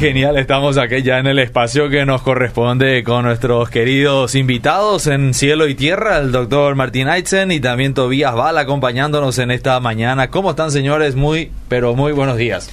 genial, 0.00 0.38
estamos 0.38 0.78
aquí 0.78 1.02
ya 1.02 1.18
en 1.18 1.26
el 1.26 1.38
espacio 1.38 1.90
que 1.90 2.06
nos 2.06 2.22
corresponde 2.22 3.04
con 3.04 3.26
nuestros 3.26 3.68
queridos 3.68 4.34
invitados 4.34 5.06
en 5.06 5.34
Cielo 5.34 5.68
y 5.68 5.74
Tierra, 5.74 6.16
el 6.16 6.32
doctor 6.32 6.74
Martín 6.74 7.06
Aitzen 7.06 7.52
y 7.52 7.60
también 7.60 7.92
Tobías 7.92 8.34
Val 8.34 8.56
acompañándonos 8.56 9.38
en 9.38 9.50
esta 9.50 9.78
mañana. 9.78 10.30
¿Cómo 10.30 10.50
están 10.50 10.70
señores? 10.70 11.16
Muy, 11.16 11.52
pero 11.68 11.94
muy 11.94 12.12
buenos 12.12 12.38
días. 12.38 12.70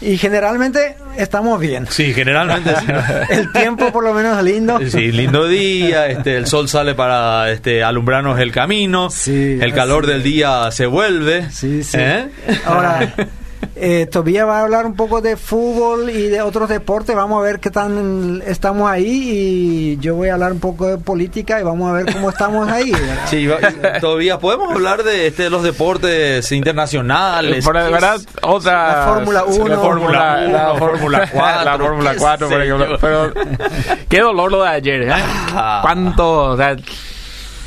Y 0.00 0.18
generalmente 0.18 0.96
estamos 1.16 1.60
bien. 1.60 1.86
Sí, 1.88 2.12
generalmente 2.12 2.74
sí. 2.80 2.86
El 3.30 3.52
tiempo 3.52 3.92
por 3.92 4.02
lo 4.02 4.12
menos 4.12 4.42
lindo. 4.42 4.80
Sí, 4.88 5.12
lindo 5.12 5.46
día, 5.46 6.08
este, 6.08 6.36
el 6.36 6.48
sol 6.48 6.68
sale 6.68 6.96
para 6.96 7.52
este, 7.52 7.84
alumbrarnos 7.84 8.40
el 8.40 8.50
camino, 8.50 9.08
Sí, 9.10 9.56
el 9.60 9.72
calor 9.72 10.06
del 10.06 10.24
día 10.24 10.68
se 10.72 10.86
vuelve. 10.86 11.48
Sí, 11.52 11.84
sí. 11.84 11.98
¿eh? 12.00 12.28
Ahora, 12.64 13.14
eh, 13.76 14.06
Tobías 14.10 14.46
va 14.46 14.58
a 14.58 14.62
hablar 14.62 14.86
un 14.86 14.94
poco 14.94 15.20
de 15.20 15.36
fútbol 15.36 16.10
y 16.10 16.28
de 16.28 16.42
otros 16.42 16.68
deportes. 16.68 17.14
Vamos 17.16 17.40
a 17.40 17.42
ver 17.44 17.60
qué 17.60 17.70
tan 17.70 18.42
estamos 18.46 18.90
ahí. 18.90 19.06
Y 19.06 19.98
yo 19.98 20.14
voy 20.16 20.28
a 20.28 20.34
hablar 20.34 20.52
un 20.52 20.60
poco 20.60 20.86
de 20.86 20.98
política 20.98 21.60
y 21.60 21.62
vamos 21.62 21.90
a 21.90 21.94
ver 21.94 22.12
cómo 22.12 22.30
estamos 22.30 22.68
ahí. 22.68 22.90
¿verdad? 22.92 23.26
Sí, 23.26 23.46
va- 23.46 23.58
todavía 24.00 24.38
podemos 24.38 24.72
hablar 24.72 25.02
de, 25.02 25.26
este, 25.28 25.44
de 25.44 25.50
los 25.50 25.62
deportes 25.62 26.50
internacionales. 26.52 27.64
De 27.64 27.72
verdad, 27.72 28.20
otra. 28.42 29.06
La 29.06 29.14
Fórmula 29.14 29.44
uno. 29.44 29.68
La 29.68 29.78
Fórmula 29.78 30.40
la 30.40 30.70
uno, 30.72 30.78
Fórmula 30.78 31.26
Fórmula 31.26 31.28
cuatro, 31.32 31.64
La 31.64 31.78
Fórmula 31.78 32.12
qué 32.12 32.18
4, 32.18 32.48
por 32.48 32.58
sé 32.58 32.64
ejemplo. 32.64 32.90
yo. 32.90 32.98
Pero, 33.00 33.32
qué 34.08 34.20
dolor 34.20 34.50
lo 34.52 34.62
de 34.62 34.68
ayer, 34.68 35.02
¿eh? 35.02 35.12
Ah. 35.12 35.78
¿Cuánto? 35.82 36.32
O 36.52 36.56
sea, 36.56 36.76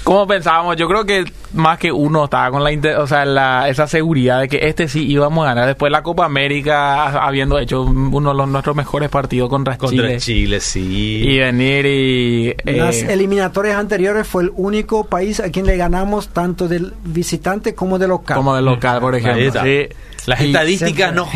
¿cómo 0.04 0.28
pensábamos? 0.28 0.76
Yo 0.78 0.88
creo 0.88 1.06
que 1.06 1.24
más 1.54 1.78
que 1.78 1.92
uno 1.92 2.26
estaba 2.26 2.50
con 2.52 2.64
la, 2.64 3.00
o 3.00 3.08
sea, 3.08 3.26
la, 3.26 3.70
esa 3.70 3.88
seguridad 3.88 4.42
de 4.42 4.48
que 4.50 4.68
este 4.68 4.88
sí 4.88 5.06
íbamos 5.06 5.46
a 5.46 5.50
ganar. 5.50 5.68
Después 5.68 5.92
la 5.92 6.04
Copa 6.04 6.26
América, 6.26 7.06
habiendo 7.26 7.58
hecho 7.60 7.82
uno 7.84 8.32
de 8.32 8.36
los, 8.36 8.48
nuestros 8.48 8.76
mejores 8.76 9.10
partidos 9.10 9.50
contra, 9.50 9.78
Contra 9.78 10.06
Chile. 10.08 10.18
Chile, 10.20 10.60
sí. 10.60 11.22
Y 11.26 11.40
venir 11.40 11.86
y. 11.86 12.56
Las 12.66 12.98
eh, 13.04 13.14
eliminatorias 13.14 13.78
anteriores 13.78 14.28
fue 14.28 14.44
el 14.44 14.52
único 14.56 15.06
país 15.06 15.40
a 15.40 15.50
quien 15.52 15.66
le 15.66 15.78
ganamos 15.78 16.30
tanto 16.30 16.68
del 16.68 16.94
visitante 17.04 17.74
como 17.76 18.00
de 18.00 18.08
local. 18.08 18.36
como 18.38 18.56
de 18.56 18.62
local, 18.62 19.00
por 19.00 19.16
ejemplo. 19.16 19.62
Sí. 19.64 19.88
Las 20.26 20.40
Y- 20.40 20.46
estadísticas 20.46 21.14
no 21.14 21.28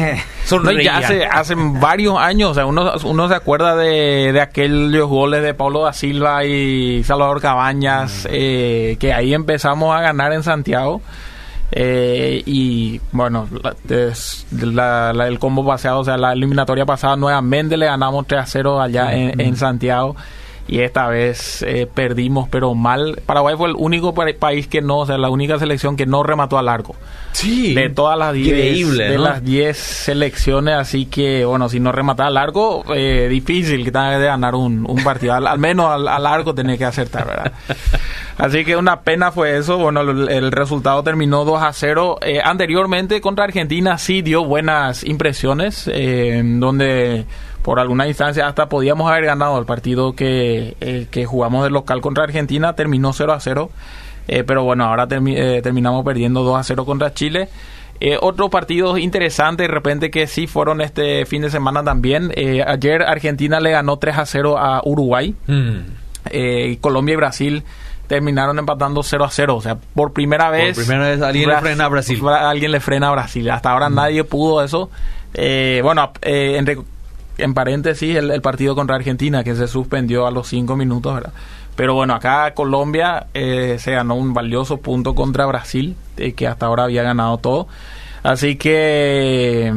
son 0.46 0.64
No, 0.64 0.72
ya 0.72 1.00
hace, 1.00 1.26
hace 1.26 1.56
varios 1.58 2.18
años, 2.18 2.52
o 2.52 2.54
sea, 2.54 2.66
uno, 2.66 2.94
uno 3.04 3.28
se 3.28 3.36
acuerda 3.36 3.76
de, 3.76 4.32
de 4.32 4.40
aquellos 4.40 5.10
goles 5.10 5.44
de 5.44 5.54
Paulo 5.54 5.84
da 5.84 5.92
Silva 5.92 6.46
y 6.46 7.04
Salvador 7.04 7.42
Cabañas, 7.42 8.26
eh, 8.32 8.96
que 8.98 9.12
ahí 9.12 9.34
empezamos 9.34 9.94
a 9.94 10.00
ganar 10.08 10.34
en 10.34 10.44
Santiago. 10.44 11.02
eh, 11.72 12.44
y 12.46 13.02
bueno, 13.12 13.48
la- 14.62 15.12
la- 15.14 15.28
el 15.28 15.38
combo 15.38 15.66
paseado, 15.66 16.00
o 16.00 16.06
sea, 16.06 16.16
la 16.18 16.32
eliminatoria 16.32 16.86
pasada 16.86 17.18
nuevamente 17.18 17.76
le 17.76 17.86
ganamos 17.88 18.26
3 18.26 18.42
a 18.42 18.46
0 18.46 18.82
allá 18.82 19.14
en, 19.14 19.40
en 19.42 19.56
Santiago. 19.58 20.16
Y 20.68 20.80
esta 20.82 21.08
vez 21.08 21.64
eh, 21.64 21.88
perdimos, 21.94 22.50
pero 22.50 22.76
mal. 22.76 23.22
Paraguay 23.26 23.56
fue 23.58 23.70
el 23.70 23.76
único 23.78 24.14
pa- 24.14 24.26
país 24.38 24.68
que 24.68 24.82
no, 24.82 24.98
o 25.00 25.06
sea, 25.06 25.18
la 25.18 25.30
única 25.30 25.58
selección 25.60 25.96
que 25.96 26.06
no 26.06 26.24
remató 26.24 26.58
al 26.58 26.68
arco 26.70 26.96
Sí. 27.32 27.74
de 27.76 27.90
todas 27.90 28.18
las 28.18 28.34
10 28.34 28.48
Increíble, 28.48 29.04
de 29.10 29.18
¿no? 29.18 29.24
las 29.26 29.44
10 29.44 29.78
selecciones 29.78 30.74
así 30.76 31.06
que 31.06 31.46
bueno 31.46 31.70
si 31.70 31.80
no 31.80 31.92
remataba 31.92 32.30
al 32.30 32.38
arco 32.38 32.84
eh, 32.96 33.28
difícil 33.30 33.84
que 33.86 33.92
tenga 33.92 34.18
que 34.18 34.26
ganar 34.26 34.56
un, 34.56 34.86
un 34.90 35.04
partido 35.04 35.36
al, 35.36 35.46
al 35.46 35.60
menos 35.60 35.86
al, 35.92 36.08
al 36.08 36.26
arco 36.26 36.56
tenía 36.56 36.78
que 36.80 36.86
acertar 36.86 37.28
verdad 37.28 37.52
así 38.40 38.66
que 38.66 38.76
una 38.76 39.02
pena 39.02 39.32
fue 39.32 39.56
eso 39.58 39.78
bueno 39.78 40.02
el, 40.02 40.30
el 40.30 40.52
resultado 40.52 41.04
terminó 41.04 41.46
2 41.46 41.62
a 41.62 41.74
0 41.74 42.18
Eh, 42.24 42.42
anteriormente 42.44 43.22
contra 43.22 43.44
Argentina 43.44 44.00
sí 44.00 44.24
dio 44.24 44.44
buenas 44.44 45.04
impresiones 45.04 45.88
eh, 45.94 46.42
donde 46.44 47.26
por 47.68 47.82
alguna 47.82 48.08
instancia 48.08 48.48
hasta 48.48 48.70
podíamos 48.70 49.12
haber 49.12 49.26
ganado 49.26 49.60
el 49.60 49.66
partido 49.66 50.14
que, 50.16 50.78
eh, 50.80 51.08
que 51.12 51.26
jugamos 51.26 51.66
de 51.66 51.70
local 51.70 52.00
contra 52.00 52.24
Argentina 52.24 52.72
terminó 52.78 53.12
0 53.12 53.34
a 53.34 53.42
0 53.42 53.70
eh, 54.30 54.46
pero 54.46 54.64
bueno, 54.64 54.86
ahora 54.86 55.06
termi- 55.10 55.36
eh, 55.38 55.62
terminamos 55.62 56.06
perdiendo 56.06 56.44
2 56.44 56.58
a 56.58 56.64
0 56.64 56.86
contra 56.86 57.14
Chile. 57.14 57.50
Otros 58.22 58.50
partidos 58.50 59.00
interesantes, 59.00 59.68
de 59.68 59.74
repente 59.74 60.12
que 60.12 60.28
sí 60.28 60.48
fueron 60.48 60.80
este 60.80 61.26
fin 61.26 61.42
de 61.42 61.50
semana 61.50 61.84
también. 61.84 62.32
Ayer 62.68 63.02
Argentina 63.04 63.60
le 63.60 63.72
ganó 63.72 63.98
3 63.98 64.18
a 64.18 64.26
0 64.26 64.58
a 64.58 64.82
Uruguay. 64.86 65.36
Mm. 65.48 65.78
Eh, 66.30 66.68
y 66.74 66.78
Colombia 66.78 67.14
y 67.14 67.16
Brasil 67.18 67.64
terminaron 68.08 68.60
empatando 68.60 69.02
0 69.04 69.26
a 69.26 69.30
0. 69.30 69.56
O 69.58 69.62
sea, 69.62 69.76
por 69.96 70.14
primera 70.14 70.50
vez. 70.52 70.78
primera 70.78 71.10
vez 71.10 71.22
alguien 71.22 71.50
le 71.50 71.56
frena 71.62 71.86
a 71.86 71.90
Brasil. 71.90 72.22
Bra- 72.22 72.50
Alguien 72.50 72.72
le 72.72 72.80
frena 72.80 73.08
a 73.10 73.12
Brasil. 73.12 73.50
Hasta 73.50 73.72
ahora 73.72 73.90
nadie 73.90 74.24
pudo 74.24 74.64
eso. 74.64 74.90
Eh, 75.34 75.82
bueno, 75.84 76.12
eh, 76.22 76.56
entre- 76.58 76.78
en 77.38 77.54
paréntesis, 77.54 78.16
el, 78.16 78.32
el 78.32 78.42
partido 78.42 78.76
contra 78.76 78.96
Argentina 78.96 79.44
que 79.44 79.56
se 79.56 79.68
suspendió 79.68 80.26
a 80.28 80.32
los 80.32 80.48
5 80.48 80.76
minutos, 80.76 81.14
¿verdad? 81.14 81.34
Pero 81.76 81.94
bueno, 81.94 82.16
acá 82.16 82.54
Colombia 82.56 83.28
eh, 83.36 83.78
se 83.80 83.92
ganó 83.92 84.16
un 84.16 84.34
valioso 84.34 84.78
punto 84.78 85.14
contra 85.14 85.46
Brasil, 85.46 85.96
eh, 86.18 86.34
que 86.34 86.48
hasta 86.48 86.66
ahora 86.66 86.86
había 86.86 87.04
ganado 87.04 87.38
todo. 87.38 87.68
Así 88.24 88.56
que, 88.56 89.72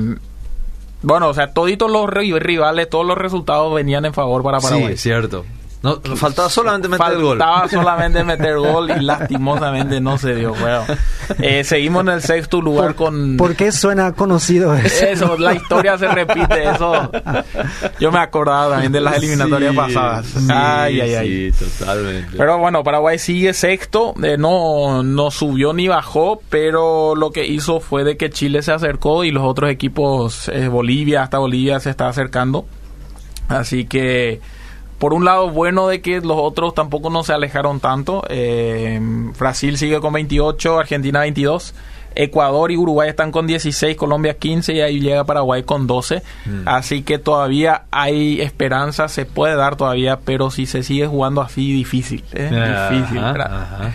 bueno, 1.02 1.28
o 1.28 1.34
sea, 1.34 1.52
toditos 1.52 1.90
los 1.90 2.06
ri- 2.06 2.38
rivales, 2.38 2.88
todos 2.88 3.06
los 3.06 3.18
resultados 3.18 3.74
venían 3.74 4.04
en 4.06 4.14
favor 4.14 4.42
para 4.42 4.60
Sí, 4.60 4.66
Paraguay. 4.68 4.94
es 4.94 5.00
cierto. 5.02 5.44
No, 5.82 5.98
faltaba 6.16 6.50
solamente 6.50 6.88
meter 6.88 7.12
el 7.12 7.22
gol. 7.22 7.38
Faltaba 7.38 7.68
solamente 7.68 8.22
meter 8.22 8.58
gol 8.58 8.90
y 8.90 9.00
lastimosamente 9.02 9.98
no 10.00 10.18
se 10.18 10.34
dio. 10.34 10.54
Bueno, 10.54 10.84
eh, 11.38 11.64
seguimos 11.64 12.02
en 12.02 12.08
el 12.10 12.22
sexto 12.22 12.60
lugar 12.60 12.94
con... 12.94 13.38
¿Por 13.38 13.56
qué 13.56 13.72
suena 13.72 14.12
conocido 14.12 14.74
eso? 14.74 15.06
Eso, 15.06 15.38
la 15.38 15.54
historia 15.54 15.96
se 15.96 16.06
repite, 16.08 16.68
eso. 16.70 17.10
Yo 17.98 18.12
me 18.12 18.18
acordaba 18.18 18.72
también 18.72 18.92
de 18.92 19.00
las 19.00 19.16
eliminatorias 19.16 19.70
Sí, 19.70 19.76
pasadas. 19.76 20.26
sí, 20.26 20.48
ay, 20.52 21.00
ay, 21.00 21.14
ay. 21.14 21.52
Sí, 21.52 21.64
totalmente. 21.78 22.36
Pero 22.36 22.58
bueno, 22.58 22.84
Paraguay 22.84 23.18
sigue 23.18 23.54
sexto, 23.54 24.12
eh, 24.22 24.36
no, 24.38 25.02
no 25.02 25.30
subió 25.30 25.72
ni 25.72 25.88
bajó, 25.88 26.42
pero 26.50 27.14
lo 27.14 27.30
que 27.30 27.46
hizo 27.46 27.80
fue 27.80 28.04
de 28.04 28.18
que 28.18 28.28
Chile 28.28 28.60
se 28.62 28.72
acercó 28.72 29.24
y 29.24 29.30
los 29.30 29.44
otros 29.44 29.70
equipos, 29.70 30.48
eh, 30.52 30.68
Bolivia, 30.68 31.22
hasta 31.22 31.38
Bolivia 31.38 31.80
se 31.80 31.88
está 31.88 32.08
acercando. 32.08 32.66
Así 33.48 33.86
que, 33.86 34.40
por 35.00 35.14
un 35.14 35.24
lado, 35.24 35.48
bueno 35.48 35.88
de 35.88 36.02
que 36.02 36.20
los 36.20 36.36
otros 36.36 36.74
tampoco 36.74 37.08
no 37.08 37.24
se 37.24 37.32
alejaron 37.32 37.80
tanto. 37.80 38.22
Eh, 38.28 39.00
Brasil 39.38 39.78
sigue 39.78 39.98
con 39.98 40.12
28, 40.12 40.78
Argentina 40.78 41.20
22. 41.20 41.74
Ecuador 42.14 42.70
y 42.70 42.76
Uruguay 42.76 43.08
están 43.08 43.32
con 43.32 43.46
16, 43.46 43.96
Colombia 43.96 44.34
15 44.34 44.74
y 44.74 44.80
ahí 44.82 45.00
llega 45.00 45.24
Paraguay 45.24 45.62
con 45.62 45.86
12. 45.86 46.22
Así 46.66 47.02
que 47.02 47.18
todavía 47.18 47.84
hay 47.90 48.42
esperanza, 48.42 49.08
se 49.08 49.24
puede 49.24 49.56
dar 49.56 49.76
todavía, 49.76 50.18
pero 50.22 50.50
si 50.50 50.66
se 50.66 50.82
sigue 50.82 51.06
jugando 51.06 51.40
así, 51.40 51.72
difícil. 51.72 52.22
¿eh? 52.34 52.50
difícil. 52.90 53.18
Ajá, 53.18 53.32
¿verdad? 53.32 53.62
ajá. 53.62 53.92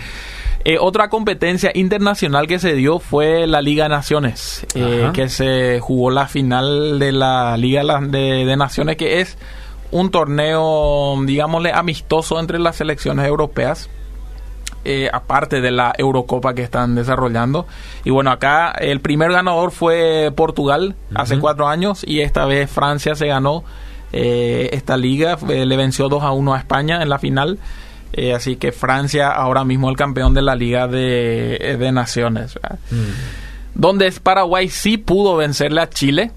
Eh, 0.64 0.78
otra 0.80 1.10
competencia 1.10 1.70
internacional 1.76 2.48
que 2.48 2.58
se 2.58 2.74
dio 2.74 2.98
fue 2.98 3.46
la 3.46 3.62
Liga 3.62 3.84
de 3.84 3.90
Naciones, 3.90 4.66
eh, 4.74 5.12
que 5.14 5.30
se 5.30 5.80
jugó 5.80 6.10
la 6.10 6.28
final 6.28 6.98
de 6.98 7.12
la 7.12 7.56
Liga 7.58 7.84
de 8.00 8.56
Naciones, 8.58 8.98
que 8.98 9.22
es 9.22 9.38
un 9.96 10.12
torneo, 10.12 11.16
digámosle, 11.26 11.72
amistoso 11.72 12.38
entre 12.40 12.60
las 12.60 12.76
selecciones 12.76 13.26
europeas. 13.26 13.90
eh, 14.88 15.10
aparte 15.12 15.62
de 15.62 15.72
la 15.72 15.96
Eurocopa 15.98 16.54
que 16.54 16.62
están 16.62 16.94
desarrollando. 16.94 17.66
Y 18.04 18.12
bueno, 18.12 18.30
acá 18.30 18.70
el 18.70 19.00
primer 19.00 19.32
ganador 19.32 19.72
fue 19.72 20.32
Portugal 20.36 20.94
hace 21.16 21.40
cuatro 21.40 21.68
años 21.68 22.04
y 22.06 22.20
esta 22.20 22.46
vez 22.46 22.70
Francia 22.70 23.16
se 23.16 23.26
ganó 23.26 23.64
eh, 24.14 24.70
esta 24.74 24.96
liga, 24.96 25.40
eh, 25.50 25.66
le 25.66 25.76
venció 25.76 26.08
2 26.08 26.22
a 26.22 26.32
1 26.34 26.54
a 26.54 26.60
España 26.60 27.02
en 27.02 27.10
la 27.10 27.18
final. 27.18 27.58
Así 28.36 28.58
que 28.58 28.72
Francia 28.72 29.32
ahora 29.32 29.64
mismo 29.66 29.90
el 29.90 29.98
campeón 29.98 30.34
de 30.36 30.42
la 30.44 30.56
Liga 30.56 30.88
de, 30.88 31.76
de 31.80 31.92
Naciones. 31.92 32.54
¿verdad? 32.54 32.78
Donde 33.74 34.06
es 34.08 34.20
Paraguay 34.20 34.70
sí 34.70 34.98
pudo 34.98 35.36
vencerle 35.36 35.82
a 35.82 35.90
Chile 35.90 36.32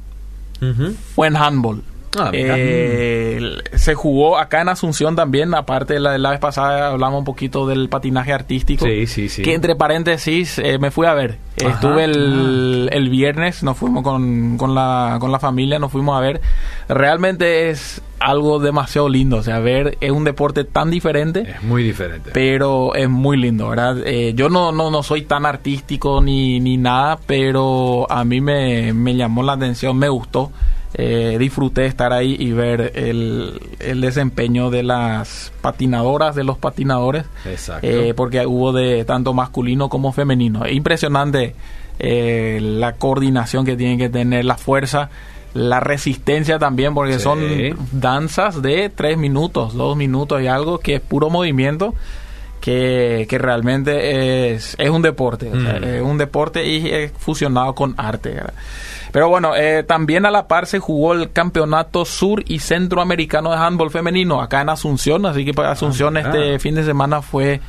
fue 1.14 1.26
en 1.28 1.36
handball. 1.36 1.84
Ah. 2.16 2.30
Eh, 2.32 3.40
se 3.74 3.94
jugó 3.94 4.38
acá 4.38 4.62
en 4.62 4.68
Asunción 4.68 5.14
también, 5.16 5.54
aparte 5.54 5.94
de 5.94 6.00
la, 6.00 6.12
de 6.12 6.18
la 6.18 6.30
vez 6.30 6.40
pasada 6.40 6.88
hablamos 6.88 7.18
un 7.18 7.24
poquito 7.24 7.66
del 7.66 7.88
patinaje 7.88 8.32
artístico. 8.32 8.86
Sí, 8.86 9.06
sí, 9.06 9.28
sí. 9.28 9.42
Que 9.42 9.54
entre 9.54 9.76
paréntesis 9.76 10.58
eh, 10.58 10.78
me 10.78 10.90
fui 10.90 11.06
a 11.06 11.14
ver. 11.14 11.38
Ajá. 11.60 11.74
Estuve 11.74 12.04
el, 12.04 12.88
el 12.92 13.08
viernes, 13.10 13.62
nos 13.62 13.76
fuimos 13.76 14.02
con, 14.02 14.56
con, 14.56 14.74
la, 14.74 15.18
con 15.20 15.32
la 15.32 15.38
familia, 15.38 15.78
nos 15.78 15.92
fuimos 15.92 16.16
a 16.16 16.20
ver. 16.20 16.40
realmente 16.88 17.70
es 17.70 18.00
algo 18.20 18.58
demasiado 18.58 19.08
lindo. 19.08 19.36
O 19.36 19.42
sea, 19.42 19.58
ver 19.58 19.98
es 20.00 20.10
un 20.10 20.24
deporte 20.24 20.64
tan 20.64 20.90
diferente. 20.90 21.40
Es 21.42 21.62
muy 21.62 21.82
diferente. 21.82 22.30
Pero 22.32 22.94
es 22.94 23.08
muy 23.08 23.36
lindo, 23.36 23.68
¿verdad? 23.68 23.98
Eh, 24.06 24.32
yo 24.34 24.48
no, 24.48 24.72
no, 24.72 24.90
no 24.90 25.02
soy 25.02 25.22
tan 25.22 25.46
artístico 25.46 26.20
ni, 26.20 26.60
ni 26.60 26.76
nada, 26.76 27.18
pero 27.26 28.10
a 28.10 28.24
mí 28.24 28.40
me, 28.40 28.92
me 28.92 29.14
llamó 29.14 29.42
la 29.42 29.52
atención, 29.52 29.96
me 29.96 30.08
gustó. 30.08 30.50
Eh, 30.94 31.36
disfruté 31.38 31.84
estar 31.86 32.12
ahí 32.14 32.34
y 32.38 32.52
ver 32.52 32.92
el, 32.94 33.60
el, 33.78 34.00
desempeño 34.00 34.70
de 34.70 34.82
las 34.82 35.52
patinadoras, 35.60 36.34
de 36.34 36.44
los 36.44 36.56
patinadores. 36.56 37.24
Exacto. 37.44 37.86
Eh, 37.86 38.14
porque 38.16 38.46
hubo 38.46 38.72
de 38.72 39.04
tanto 39.04 39.34
masculino 39.34 39.90
como 39.90 40.12
femenino. 40.12 40.64
Es 40.64 40.74
impresionante 40.74 41.54
eh, 41.98 42.58
la 42.62 42.94
coordinación 42.94 43.66
que 43.66 43.76
tienen 43.76 43.98
que 43.98 44.08
tener, 44.08 44.44
la 44.44 44.56
fuerza 44.56 45.10
la 45.54 45.80
resistencia 45.80 46.58
también, 46.58 46.94
porque 46.94 47.14
Sí. 47.14 47.20
son 47.20 47.40
danzas 47.92 48.60
de 48.62 48.90
tres 48.90 49.16
minutos, 49.18 49.74
dos 49.74 49.96
minutos 49.96 50.40
y 50.42 50.46
algo, 50.46 50.78
que 50.78 50.96
es 50.96 51.00
puro 51.00 51.30
movimiento, 51.30 51.94
que, 52.60 53.26
que 53.28 53.38
realmente 53.38 54.52
es, 54.54 54.74
es 54.78 54.90
un 54.90 55.02
deporte, 55.02 55.48
o 55.50 55.60
sea, 55.60 55.78
Mm. 55.80 55.84
es 55.84 56.02
un 56.02 56.18
deporte 56.18 56.66
y 56.66 56.86
es 56.88 57.12
fusionado 57.18 57.74
con 57.74 57.94
arte. 57.96 58.30
¿verdad? 58.30 58.54
Pero 59.12 59.28
bueno, 59.28 59.56
eh, 59.56 59.84
también 59.84 60.26
a 60.26 60.30
la 60.30 60.46
par 60.48 60.66
se 60.66 60.78
jugó 60.78 61.14
el 61.14 61.32
campeonato 61.32 62.04
sur 62.04 62.42
y 62.46 62.58
centroamericano 62.58 63.50
de 63.50 63.56
handball 63.56 63.90
femenino 63.90 64.40
acá 64.42 64.60
en 64.60 64.68
Asunción, 64.68 65.24
así 65.26 65.44
que 65.44 65.54
para 65.54 65.70
Asunción 65.70 66.14
mira. 66.14 66.28
este 66.28 66.58
fin 66.58 66.74
de 66.74 66.84
semana 66.84 67.22
fue 67.22 67.60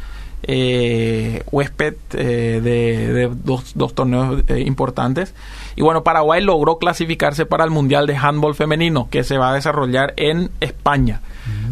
eh, 0.44 1.44
huésped 1.52 1.96
eh, 2.14 2.60
de, 2.64 3.14
de 3.14 3.30
dos, 3.44 3.72
dos 3.76 3.94
torneos 3.94 4.42
importantes. 4.58 5.34
Y 5.80 5.82
bueno, 5.82 6.04
Paraguay 6.04 6.44
logró 6.44 6.78
clasificarse 6.78 7.46
para 7.46 7.64
el 7.64 7.70
Mundial 7.70 8.06
de 8.06 8.18
Handball 8.18 8.54
Femenino, 8.54 9.08
que 9.10 9.24
se 9.24 9.38
va 9.38 9.52
a 9.52 9.54
desarrollar 9.54 10.14
en 10.18 10.52
España. 10.60 11.22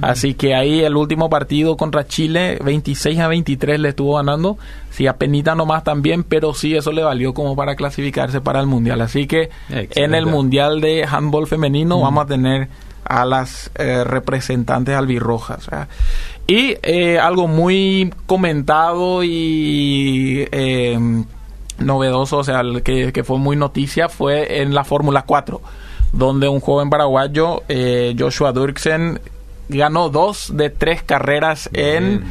Así 0.02 0.34
que 0.34 0.56
ahí 0.56 0.80
el 0.80 0.96
último 0.96 1.30
partido 1.30 1.76
contra 1.76 2.08
Chile, 2.08 2.58
26 2.64 3.20
a 3.20 3.28
23 3.28 3.82
le 3.82 3.90
estuvo 3.90 4.16
ganando. 4.16 4.58
Sí, 4.92 5.08
a 5.08 5.18
penita 5.18 5.56
nomás 5.56 5.84
también, 5.84 6.24
pero 6.24 6.54
sí, 6.54 6.74
eso 6.74 6.94
le 6.94 7.04
valió 7.04 7.34
como 7.34 7.58
para 7.58 7.76
clasificarse 7.76 8.40
para 8.40 8.62
el 8.62 8.66
Mundial. 8.68 9.02
Así 9.02 9.28
que 9.28 9.50
en 9.70 10.16
el 10.16 10.26
Mundial 10.26 10.80
de 10.80 11.04
Handball 11.04 11.46
Femenino 11.46 12.00
vamos 12.00 12.24
a 12.24 12.28
tener 12.28 12.70
a 13.04 13.26
las 13.26 13.72
eh, 13.76 14.06
representantes 14.06 14.96
albirrojas. 14.96 15.68
Y 16.48 16.78
eh, 16.82 17.20
algo 17.20 17.50
muy 17.50 18.14
comentado 18.26 19.22
y 19.22 20.48
eh, 20.50 20.98
novedoso, 21.80 22.38
o 22.38 22.44
sea, 22.44 22.62
el 22.62 22.84
que, 22.84 23.12
que 23.14 23.24
fue 23.24 23.38
muy 23.38 23.56
noticia, 23.56 24.10
fue 24.10 24.62
en 24.62 24.74
la 24.74 24.84
Fórmula 24.84 25.24
4, 25.26 25.62
donde 26.14 26.48
un 26.48 26.60
joven 26.60 26.90
paraguayo, 26.90 27.64
eh, 27.70 28.16
Joshua 28.18 28.54
Dirksen, 28.54 29.20
ganó 29.70 30.10
dos 30.10 30.56
de 30.56 30.70
tres 30.70 31.04
carreras 31.04 31.70
en 31.74 32.24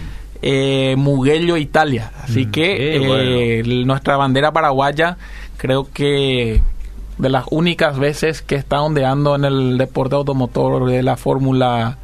eh, 0.43 0.95
Mugello, 0.99 1.57
Italia. 1.57 2.13
Así 2.23 2.47
Mm, 2.47 2.51
que 2.51 2.97
eh, 2.97 3.63
bueno. 3.63 3.87
nuestra 3.87 4.17
bandera 4.17 4.53
paraguaya, 4.53 5.17
creo 5.57 5.89
que 5.93 6.63
de 7.19 7.29
las 7.29 7.45
únicas 7.51 7.99
veces 7.99 8.43
que 8.43 8.57
está 8.57 8.83
ondeando 8.83 9.35
en 9.35 9.45
el 9.45 9.79
deporte 9.79 10.15
automotor 10.17 10.87
de 10.87 11.03
la 11.03 11.17
Fórmula 11.17 11.99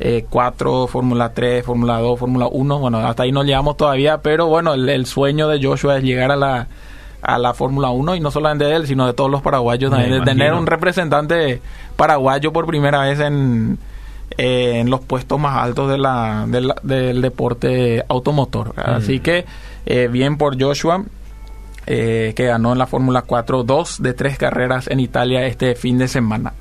eh, 0.00 0.24
4, 0.28 0.86
Fórmula 0.86 1.32
3, 1.32 1.64
Fórmula 1.64 1.98
2, 1.98 2.18
Fórmula 2.18 2.46
1. 2.50 2.78
Bueno, 2.78 2.98
hasta 2.98 3.22
ahí 3.24 3.32
no 3.32 3.42
llegamos 3.42 3.76
todavía, 3.76 4.18
pero 4.18 4.46
bueno, 4.46 4.74
el, 4.74 4.88
el 4.88 5.06
sueño 5.06 5.48
de 5.48 5.62
Joshua 5.62 5.96
es 5.98 6.04
llegar 6.04 6.30
a 6.32 6.36
la 6.36 6.68
a 7.20 7.36
la 7.36 7.52
Fórmula 7.52 7.90
1 7.90 8.14
y 8.14 8.20
no 8.20 8.30
solamente 8.30 8.64
de 8.64 8.76
él, 8.76 8.86
sino 8.86 9.04
de 9.04 9.12
todos 9.12 9.28
los 9.28 9.42
paraguayos 9.42 9.90
también, 9.90 10.12
de 10.12 10.18
tener 10.24 10.52
un 10.52 10.66
representante 10.68 11.60
paraguayo 11.96 12.52
por 12.52 12.64
primera 12.64 13.00
vez 13.00 13.18
en, 13.18 13.76
eh, 14.36 14.78
en 14.78 14.88
los 14.88 15.00
puestos 15.00 15.38
más 15.40 15.56
altos 15.60 15.90
de 15.90 15.98
la, 15.98 16.44
de 16.46 16.60
la- 16.60 16.76
del 16.84 17.20
deporte 17.20 18.04
automotor. 18.08 18.72
¿verdad? 18.76 18.92
Mm. 18.92 18.96
Así 19.02 19.18
que 19.18 19.44
eh, 19.84 20.08
bien 20.12 20.38
por 20.38 20.62
Joshua 20.62 21.02
eh, 21.86 22.34
que 22.36 22.44
ganó 22.46 22.70
en 22.72 22.78
la 22.78 22.86
Fórmula 22.86 23.22
4 23.22 23.62
dos 23.64 24.00
de 24.00 24.12
tres 24.14 24.38
carreras 24.38 24.86
en 24.88 25.00
Italia 25.00 25.44
este 25.46 25.74
fin 25.74 25.98
de 25.98 26.06
semana. 26.06 26.52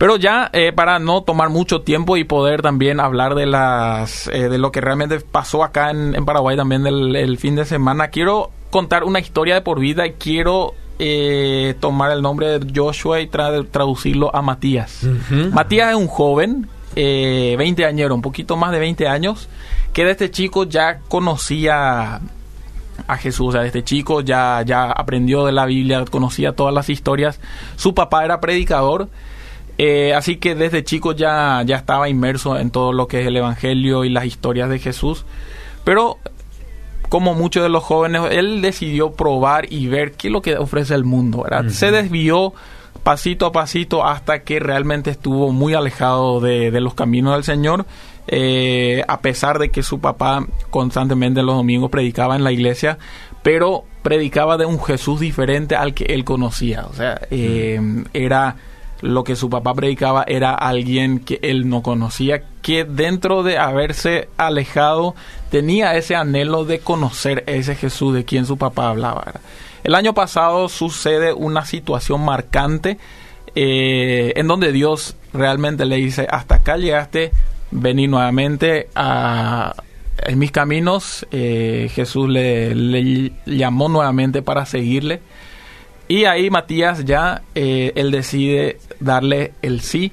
Pero 0.00 0.16
ya 0.16 0.48
eh, 0.54 0.72
para 0.72 0.98
no 0.98 1.22
tomar 1.24 1.50
mucho 1.50 1.82
tiempo 1.82 2.16
y 2.16 2.24
poder 2.24 2.62
también 2.62 3.00
hablar 3.00 3.34
de 3.34 3.44
las 3.44 4.28
eh, 4.28 4.48
de 4.48 4.56
lo 4.56 4.72
que 4.72 4.80
realmente 4.80 5.20
pasó 5.20 5.62
acá 5.62 5.90
en, 5.90 6.14
en 6.14 6.24
Paraguay 6.24 6.56
también 6.56 6.82
del 6.84 7.14
el 7.14 7.36
fin 7.36 7.54
de 7.54 7.66
semana, 7.66 8.08
quiero 8.08 8.50
contar 8.70 9.04
una 9.04 9.20
historia 9.20 9.54
de 9.56 9.60
por 9.60 9.78
vida 9.78 10.06
y 10.06 10.12
quiero 10.14 10.72
eh, 10.98 11.74
tomar 11.80 12.12
el 12.12 12.22
nombre 12.22 12.58
de 12.58 12.72
Joshua 12.74 13.20
y 13.20 13.26
tra- 13.28 13.66
traducirlo 13.70 14.34
a 14.34 14.40
Matías. 14.40 15.02
Matías 15.52 15.90
es 15.90 15.96
un 15.96 16.06
joven, 16.06 16.66
eh, 16.96 17.54
20 17.58 17.84
añero, 17.84 18.14
un 18.14 18.22
poquito 18.22 18.56
más 18.56 18.72
de 18.72 18.78
20 18.78 19.06
años, 19.06 19.48
que 19.92 20.06
de 20.06 20.12
este 20.12 20.30
chico 20.30 20.64
ya 20.64 21.00
conocía 21.08 22.20
a 23.06 23.16
Jesús, 23.16 23.48
o 23.48 23.52
sea, 23.52 23.64
este 23.64 23.82
chico 23.82 24.20
ya, 24.20 24.62
ya 24.64 24.84
aprendió 24.90 25.44
de 25.46 25.52
la 25.52 25.66
Biblia, 25.66 26.04
conocía 26.10 26.52
todas 26.52 26.72
las 26.72 26.88
historias. 26.90 27.40
Su 27.76 27.94
papá 27.94 28.24
era 28.24 28.40
predicador, 28.40 29.08
eh, 29.82 30.12
así 30.14 30.36
que 30.36 30.54
desde 30.54 30.84
chico 30.84 31.12
ya, 31.12 31.62
ya 31.64 31.76
estaba 31.76 32.10
inmerso 32.10 32.58
en 32.58 32.70
todo 32.70 32.92
lo 32.92 33.06
que 33.06 33.20
es 33.22 33.26
el 33.26 33.36
Evangelio 33.36 34.04
y 34.04 34.10
las 34.10 34.26
historias 34.26 34.68
de 34.68 34.78
Jesús. 34.78 35.24
Pero 35.84 36.18
como 37.08 37.32
muchos 37.34 37.62
de 37.62 37.70
los 37.70 37.82
jóvenes, 37.82 38.20
él 38.30 38.60
decidió 38.60 39.12
probar 39.12 39.72
y 39.72 39.86
ver 39.86 40.12
qué 40.12 40.28
es 40.28 40.32
lo 40.32 40.42
que 40.42 40.58
ofrece 40.58 40.94
el 40.94 41.04
mundo. 41.04 41.46
Se 41.68 41.90
desvió 41.90 42.52
pasito 43.02 43.46
a 43.46 43.52
pasito 43.52 44.04
hasta 44.04 44.42
que 44.42 44.60
realmente 44.60 45.10
estuvo 45.10 45.50
muy 45.50 45.72
alejado 45.72 46.40
de, 46.40 46.70
de 46.70 46.80
los 46.82 46.92
caminos 46.92 47.32
del 47.32 47.44
Señor. 47.44 47.86
eh, 48.32 49.02
a 49.08 49.20
pesar 49.20 49.58
de 49.58 49.70
que 49.70 49.82
su 49.82 49.98
papá 49.98 50.46
constantemente 50.70 51.42
los 51.42 51.56
domingos 51.56 51.90
predicaba 51.90 52.36
en 52.36 52.44
la 52.44 52.52
iglesia, 52.52 52.98
pero 53.42 53.84
predicaba 54.02 54.56
de 54.56 54.66
un 54.66 54.80
Jesús 54.80 55.20
diferente 55.20 55.74
al 55.74 55.94
que 55.94 56.04
él 56.04 56.24
conocía. 56.24 56.86
O 56.86 56.94
sea, 56.94 57.20
eh, 57.30 57.80
era 58.12 58.56
lo 59.00 59.24
que 59.24 59.36
su 59.36 59.48
papá 59.48 59.74
predicaba 59.74 60.24
era 60.26 60.54
alguien 60.54 61.20
que 61.20 61.38
él 61.42 61.68
no 61.68 61.82
conocía, 61.82 62.42
que 62.62 62.84
dentro 62.84 63.42
de 63.42 63.58
haberse 63.58 64.28
alejado 64.36 65.14
tenía 65.50 65.96
ese 65.96 66.16
anhelo 66.16 66.64
de 66.64 66.80
conocer 66.80 67.44
ese 67.46 67.74
Jesús 67.74 68.14
de 68.14 68.24
quien 68.24 68.46
su 68.46 68.56
papá 68.58 68.90
hablaba. 68.90 69.32
El 69.82 69.94
año 69.94 70.12
pasado 70.12 70.68
sucede 70.68 71.32
una 71.32 71.64
situación 71.64 72.24
marcante 72.24 72.98
eh, 73.54 74.32
en 74.36 74.46
donde 74.46 74.72
Dios 74.72 75.16
realmente 75.32 75.86
le 75.86 75.96
dice, 75.96 76.26
hasta 76.30 76.56
acá 76.56 76.76
llegaste, 76.76 77.32
vení 77.70 78.06
nuevamente 78.06 78.88
a, 78.94 79.74
en 80.18 80.38
mis 80.38 80.52
caminos. 80.52 81.26
Eh, 81.30 81.90
Jesús 81.94 82.28
le 82.28 83.32
llamó 83.46 83.88
nuevamente 83.88 84.42
para 84.42 84.66
seguirle. 84.66 85.20
Y 86.10 86.24
ahí 86.24 86.50
Matías 86.50 87.04
ya, 87.04 87.42
eh, 87.54 87.92
él 87.94 88.10
decide 88.10 88.78
darle 88.98 89.52
el 89.62 89.80
sí 89.80 90.10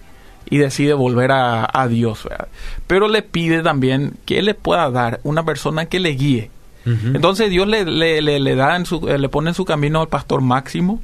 y 0.47 0.59
decide 0.59 0.93
volver 0.93 1.31
a, 1.31 1.67
a 1.73 1.87
Dios. 1.87 2.23
¿verdad? 2.29 2.49
Pero 2.85 3.07
le 3.07 3.23
pide 3.23 3.63
también 3.63 4.13
que 4.23 4.37
él 4.37 4.45
le 4.45 4.53
pueda 4.53 4.91
dar 4.91 5.19
una 5.23 5.43
persona 5.43 5.87
que 5.87 5.99
le 5.99 6.11
guíe. 6.11 6.51
Entonces 6.85 7.49
Dios 7.49 7.67
le, 7.67 7.83
le, 7.83 8.21
le, 8.21 8.39
le 8.39 8.55
da 8.55 8.75
en 8.75 8.85
su, 8.85 9.09
eh, 9.09 9.17
le 9.17 9.27
pone 9.27 9.49
en 9.49 9.55
su 9.55 9.65
camino 9.65 9.99
al 9.99 10.07
pastor 10.07 10.39
Máximo, 10.41 11.01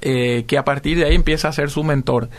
eh, 0.00 0.44
que 0.46 0.56
a 0.56 0.64
partir 0.64 0.96
de 0.96 1.04
ahí 1.04 1.14
empieza 1.14 1.48
a 1.48 1.52
ser 1.52 1.68
su 1.68 1.84
mentor. 1.84 2.30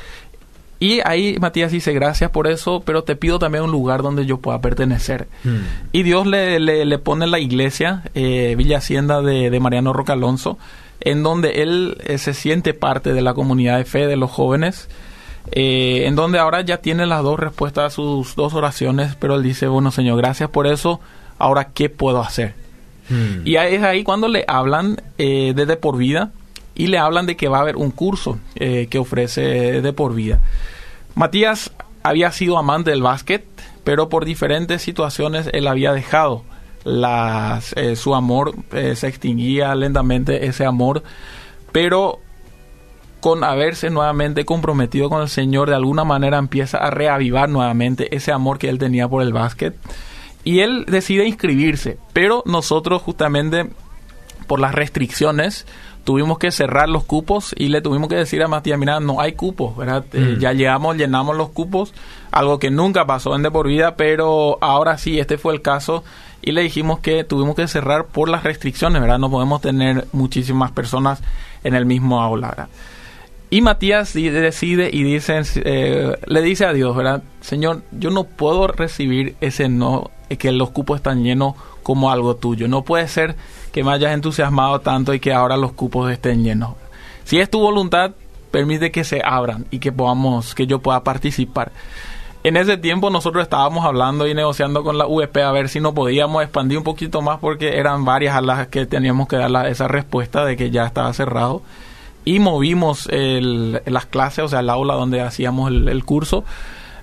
Y 0.80 1.02
ahí 1.06 1.38
Matías 1.40 1.72
dice, 1.72 1.94
gracias 1.94 2.32
por 2.32 2.48
eso, 2.48 2.82
pero 2.84 3.04
te 3.04 3.16
pido 3.16 3.38
también 3.38 3.64
un 3.64 3.72
lugar 3.72 4.02
donde 4.02 4.26
yo 4.26 4.40
pueda 4.40 4.60
pertenecer. 4.60 5.28
Mm. 5.44 5.58
Y 5.92 6.04
Dios 6.04 6.26
le, 6.26 6.60
le, 6.60 6.84
le 6.84 6.98
pone 6.98 7.28
la 7.28 7.40
iglesia, 7.40 8.04
eh, 8.16 8.56
Villa 8.58 8.80
Hacienda 8.80 9.22
de, 9.22 9.52
de 9.52 9.60
Mariano 9.60 9.94
Roca 9.94 10.14
Alonso, 10.14 10.58
en 11.01 11.24
donde 11.24 11.62
él 11.62 11.98
eh, 12.06 12.18
se 12.18 12.34
siente 12.34 12.74
parte 12.74 13.13
de 13.13 13.22
la 13.22 13.34
comunidad 13.34 13.77
de 13.77 13.86
fe 13.86 14.08
de 14.08 14.15
los 14.15 14.32
jóvenes, 14.32 14.89
eh, 15.51 16.03
en 16.06 16.15
donde 16.15 16.39
ahora 16.39 16.62
ya 16.62 16.77
tiene 16.77 17.06
las 17.06 17.24
dos 17.24 17.39
respuestas 17.39 17.86
a 17.86 17.96
sus 17.96 18.36
dos 18.36 18.53
oraciones, 18.53 19.15
pero 19.15 19.36
él 19.36 19.44
dice, 19.44 19.68
bueno 19.68 19.91
Señor, 19.91 20.18
gracias 20.18 20.50
por 20.50 20.68
eso, 20.68 21.00
ahora 21.38 21.70
¿qué 21.74 21.89
puedo 21.89 22.22
hacer? 22.22 22.53
Mm. 23.10 23.48
Y 23.48 23.56
es 23.56 23.84
ahí 23.84 24.03
cuando 24.03 24.27
le 24.27 24.46
hablan 24.48 25.01
eh, 25.18 25.53
de 25.56 25.65
De 25.65 25.75
Por 25.75 25.98
Vida 25.98 26.32
y 26.75 26.88
le 26.88 27.00
hablan 27.00 27.25
de 27.25 27.36
que 27.36 27.48
va 27.48 27.58
a 27.58 27.62
haber 27.62 27.75
un 27.75 27.91
curso 27.91 28.38
eh, 28.56 28.88
que 28.89 29.00
ofrece 29.00 29.82
De 29.82 29.94
Por 29.94 30.13
Vida. 30.13 30.41
Matías 31.15 31.72
había 32.03 32.32
sido 32.32 32.58
amante 32.58 32.91
del 32.91 33.01
básquet, 33.01 33.46
pero 33.84 34.10
por 34.10 34.25
diferentes 34.25 34.82
situaciones 34.82 35.50
él 35.51 35.68
había 35.68 35.91
dejado 35.94 36.44
las, 36.84 37.74
eh, 37.74 37.96
su 37.96 38.16
amor, 38.16 38.54
eh, 38.72 38.96
se 38.96 39.08
extinguía 39.08 39.76
lentamente 39.76 40.46
ese 40.46 40.66
amor, 40.66 41.04
pero 41.72 42.20
con 43.20 43.44
haberse 43.44 43.90
nuevamente 43.90 44.46
comprometido 44.46 45.10
con 45.10 45.22
el 45.22 45.30
Señor, 45.30 45.70
de 45.70 45.76
alguna 45.76 46.04
manera 46.06 46.38
empieza 46.38 46.78
a 46.78 46.90
reavivar 46.90 47.50
nuevamente 47.50 48.16
ese 48.16 48.32
amor 48.32 48.58
que 48.60 48.70
él 48.70 48.78
tenía 48.80 49.08
por 49.08 49.22
el 49.22 49.34
básquet. 49.34 49.76
Y 50.46 50.62
él 50.62 50.86
decide 50.88 51.28
inscribirse, 51.28 51.98
pero 52.14 52.44
nosotros 52.46 53.02
justamente 53.02 53.70
por 54.48 54.60
las 54.62 54.74
restricciones 54.74 55.68
tuvimos 56.06 56.40
que 56.40 56.52
cerrar 56.52 56.88
los 56.88 57.04
cupos 57.04 57.54
y 57.58 57.68
le 57.68 57.82
tuvimos 57.82 58.08
que 58.08 58.16
decir 58.16 58.42
a 58.42 58.48
Matías, 58.48 58.80
mira, 58.80 59.00
no 59.02 59.20
hay 59.20 59.34
cupos, 59.34 59.76
¿verdad? 59.76 60.06
Eh, 60.14 60.36
Mm. 60.38 60.40
ya 60.40 60.54
llegamos, 60.54 60.96
llenamos 60.96 61.36
los 61.36 61.50
cupos, 61.50 61.94
algo 62.32 62.58
que 62.58 62.72
nunca 62.72 63.06
pasó 63.06 63.36
en 63.36 63.44
De 63.44 63.52
por 63.52 63.68
vida, 63.68 63.96
pero 63.96 64.58
ahora 64.62 64.98
sí, 64.98 65.20
este 65.20 65.38
fue 65.38 65.54
el 65.54 65.62
caso 65.62 66.04
y 66.41 66.51
le 66.51 66.62
dijimos 66.62 67.00
que 67.00 67.24
tuvimos 67.24 67.55
que 67.55 67.67
cerrar 67.67 68.05
por 68.05 68.29
las 68.29 68.43
restricciones, 68.43 69.01
¿verdad? 69.01 69.19
No 69.19 69.29
podemos 69.29 69.62
tener 69.62 70.08
muchísimas 70.12 70.72
personas 70.72 71.22
en 71.63 71.75
el 71.75 71.86
mismo 71.86 72.22
aula, 72.22 72.50
¿verdad? 72.50 72.69
Y 73.51 73.62
Matías 73.62 74.13
decide 74.13 74.89
y 74.93 75.03
dice, 75.03 75.41
eh, 75.55 76.15
le 76.27 76.41
dice 76.41 76.65
a 76.65 76.74
Dios, 76.74 76.96
¿verdad? 76.96 77.24
Señor, 77.41 77.81
yo 77.91 78.12
no 78.12 78.25
puedo 78.25 78.67
recibir 78.67 79.36
ese 79.41 79.69
no, 79.69 80.12
eh, 80.29 80.38
que 80.38 80.51
los 80.51 80.69
cupos 80.69 80.98
están 80.98 81.24
llenos 81.24 81.55
como 81.81 82.12
algo 82.12 82.36
tuyo. 82.36 82.67
No 82.67 82.84
puede 82.84 83.08
ser 83.08 83.36
que 83.72 83.84
me 83.84 83.91
hayas 83.91 84.13
entusiasmado 84.13 84.81
tanto 84.81 85.15
y 85.15 85.19
que 85.19 85.34
ahora 85.34 85.58
los 85.58 85.72
cupos 85.72 86.12
estén 86.12 86.43
llenos. 86.43 86.75
Si 87.24 87.39
es 87.39 87.50
tu 87.50 87.60
voluntad, 87.60 88.12
permite 88.51 88.91
que 88.91 89.03
se 89.03 89.22
abran 89.24 89.65
y 89.72 89.79
que 89.79 89.91
podamos, 89.91 90.53
que 90.53 90.67
yo 90.67 90.79
pueda 90.79 91.03
participar. 91.03 91.72
En 92.43 92.55
ese 92.55 92.77
tiempo 92.77 93.10
nosotros 93.10 93.43
estábamos 93.43 93.86
hablando 93.86 94.25
y 94.27 94.34
negociando 94.34 94.84
con 94.84 94.98
la 94.98 95.05
UEP 95.05 95.36
a 95.38 95.51
ver 95.51 95.67
si 95.67 95.81
no 95.81 95.93
podíamos 95.93 96.41
expandir 96.41 96.77
un 96.77 96.86
poquito 96.86 97.22
más 97.22 97.39
porque 97.39 97.77
eran 97.77 98.05
varias 98.05 98.36
a 98.36 98.41
las 98.41 98.67
que 98.67 98.86
teníamos 98.86 99.27
que 99.27 99.36
dar 99.36 99.67
esa 99.67 99.89
respuesta 99.89 100.46
de 100.46 100.55
que 100.55 100.72
ya 100.72 100.86
estaba 100.86 101.12
cerrado 101.12 101.62
y 102.24 102.39
movimos 102.39 103.08
el- 103.12 103.81
las 103.86 104.05
clases, 104.05 104.46
o 104.46 104.48
sea, 104.48 104.62
el 104.62 104.69
aula 104.69 104.93
donde 104.93 105.19
hacíamos 105.22 105.69
el, 105.69 105.89
el 105.89 106.05
curso. 106.05 106.46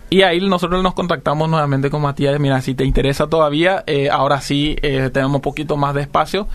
Y 0.08 0.22
ahí 0.22 0.40
nosotros 0.40 0.82
nos 0.82 0.94
contactamos 0.94 1.48
nuevamente 1.50 1.90
con 1.90 2.00
Matías. 2.00 2.38
Mira, 2.38 2.60
si 2.62 2.74
te 2.74 2.84
interesa 2.84 3.26
todavía, 3.26 3.82
eh, 3.86 4.08
ahora 4.08 4.40
sí 4.40 4.76
eh, 4.82 5.10
tenemos 5.12 5.34
un 5.36 5.40
poquito 5.42 5.76
más 5.76 5.94
de 5.94 6.02
espacio 6.02 6.46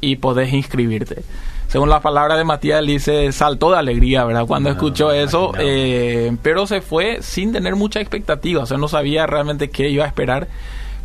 y 0.00 0.16
podés 0.16 0.52
inscribirte. 0.52 1.24
Según 1.68 1.90
la 1.90 2.00
palabra 2.00 2.36
de 2.36 2.44
Matías, 2.44 2.80
él 2.80 2.86
dice, 2.86 3.30
saltó 3.32 3.70
de 3.70 3.78
alegría, 3.78 4.24
¿verdad? 4.24 4.46
Cuando 4.46 4.70
Ah, 4.70 4.72
escuchó 4.72 5.12
eso, 5.12 5.50
imaginaba. 5.50 5.70
eh, 5.70 6.36
pero 6.42 6.66
se 6.66 6.80
fue 6.80 7.18
sin 7.22 7.52
tener 7.52 7.76
mucha 7.76 8.00
expectativa, 8.00 8.62
o 8.62 8.66
sea, 8.66 8.78
no 8.78 8.88
sabía 8.88 9.26
realmente 9.26 9.68
qué 9.70 9.90
iba 9.90 10.04
a 10.04 10.08
esperar, 10.08 10.48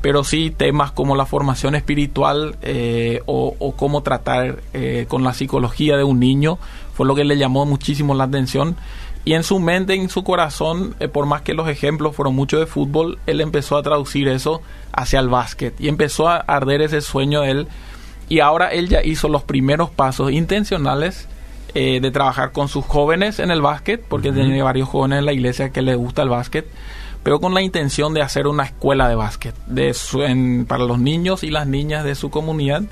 pero 0.01 0.23
sí 0.23 0.51
temas 0.55 0.91
como 0.91 1.15
la 1.15 1.25
formación 1.25 1.75
espiritual 1.75 2.55
eh, 2.61 3.21
o, 3.25 3.55
o 3.59 3.71
cómo 3.73 4.03
tratar 4.03 4.59
eh, 4.73 5.05
con 5.07 5.23
la 5.23 5.33
psicología 5.33 5.95
de 5.97 6.03
un 6.03 6.19
niño 6.19 6.57
fue 6.93 7.05
lo 7.07 7.15
que 7.15 7.23
le 7.25 7.37
llamó 7.37 7.65
muchísimo 7.65 8.13
la 8.13 8.25
atención. 8.25 8.75
Y 9.25 9.33
en 9.33 9.43
su 9.43 9.59
mente, 9.59 9.93
en 9.93 10.09
su 10.09 10.23
corazón, 10.25 10.95
eh, 10.99 11.07
por 11.07 11.25
más 11.25 11.41
que 11.41 11.53
los 11.53 11.69
ejemplos 11.69 12.13
fueron 12.15 12.35
mucho 12.35 12.59
de 12.59 12.65
fútbol, 12.65 13.19
él 13.25 13.39
empezó 13.39 13.77
a 13.77 13.83
traducir 13.83 14.27
eso 14.27 14.61
hacia 14.91 15.19
el 15.21 15.29
básquet 15.29 15.79
y 15.79 15.87
empezó 15.87 16.27
a 16.27 16.35
arder 16.37 16.81
ese 16.81 16.99
sueño 17.01 17.41
de 17.41 17.51
él. 17.51 17.67
Y 18.29 18.39
ahora 18.39 18.69
él 18.69 18.89
ya 18.89 19.03
hizo 19.03 19.27
los 19.27 19.43
primeros 19.43 19.89
pasos 19.89 20.31
intencionales 20.31 21.27
eh, 21.75 21.99
de 22.01 22.11
trabajar 22.11 22.51
con 22.51 22.67
sus 22.67 22.85
jóvenes 22.85 23.39
en 23.39 23.51
el 23.51 23.61
básquet, 23.61 24.01
porque 24.07 24.31
tiene 24.31 24.61
varios 24.61 24.89
jóvenes 24.89 25.19
en 25.19 25.25
la 25.25 25.33
iglesia 25.33 25.69
que 25.71 25.81
les 25.81 25.97
gusta 25.97 26.21
el 26.21 26.29
básquet, 26.29 26.67
pero 27.23 27.39
con 27.39 27.53
la 27.53 27.61
intención 27.61 28.13
de 28.13 28.21
hacer 28.21 28.47
una 28.47 28.63
escuela 28.63 29.07
de 29.09 29.15
básquet 29.15 29.55
de 29.67 29.93
su- 29.93 30.23
en- 30.23 30.65
para 30.67 30.83
los 30.83 30.99
niños 30.99 31.43
y 31.43 31.49
las 31.49 31.65
niñas 31.67 32.03
de 32.03 32.15
su 32.15 32.29
comunidad 32.29 32.83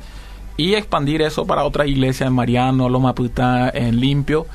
y 0.58 0.74
expandir 0.76 1.22
eso 1.22 1.46
para 1.46 1.64
otras 1.64 1.88
iglesias 1.88 2.28
en 2.28 2.34
Mariano, 2.34 2.90
Loma 2.90 3.14
Puta, 3.14 3.70
en 3.74 4.00
Limpio. 4.00 4.46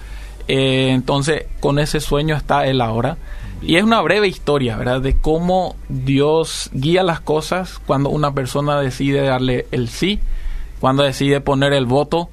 Eh, 0.48 0.90
entonces, 0.92 1.44
con 1.60 1.78
ese 1.78 2.00
sueño 2.00 2.36
está 2.36 2.66
él 2.66 2.80
ahora. 2.80 3.16
Y 3.62 3.76
es 3.76 3.84
una 3.84 4.00
breve 4.02 4.28
historia, 4.28 4.76
¿verdad? 4.76 5.00
De 5.00 5.16
cómo 5.16 5.76
Dios 5.88 6.68
guía 6.72 7.02
las 7.02 7.20
cosas 7.20 7.80
cuando 7.86 8.10
una 8.10 8.32
persona 8.32 8.80
decide 8.80 9.22
darle 9.22 9.66
el 9.72 9.88
sí, 9.88 10.20
cuando 10.86 11.02
decide 11.02 11.40
poner 11.40 11.72
el 11.72 11.84
voto 11.84 12.28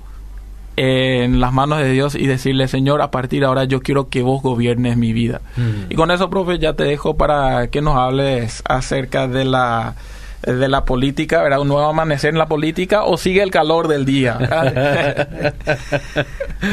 en 0.76 1.40
las 1.40 1.52
manos 1.52 1.80
de 1.80 1.90
Dios 1.90 2.14
y 2.14 2.28
decirle, 2.28 2.68
Señor, 2.68 3.02
a 3.02 3.10
partir 3.10 3.40
de 3.40 3.48
ahora 3.48 3.64
yo 3.64 3.80
quiero 3.80 4.10
que 4.10 4.22
vos 4.22 4.44
gobiernes 4.44 4.96
mi 4.96 5.12
vida. 5.12 5.42
Mm. 5.58 5.92
Y 5.92 5.96
con 5.96 6.12
eso, 6.12 6.30
profe, 6.30 6.60
ya 6.60 6.74
te 6.74 6.84
dejo 6.84 7.18
para 7.18 7.70
que 7.72 7.82
nos 7.82 7.98
hables 7.98 8.62
acerca 8.70 9.28
de 9.28 9.46
la 9.46 9.96
de 10.44 10.68
la 10.68 10.86
política, 10.86 11.42
¿verdad? 11.42 11.62
Un 11.62 11.70
nuevo 11.70 11.84
amanecer 11.88 12.30
en 12.30 12.38
la 12.38 12.46
política 12.46 13.06
o 13.06 13.18
sigue 13.18 13.42
el 13.42 13.50
calor 13.50 13.88
del 13.88 14.06
día. 14.06 14.38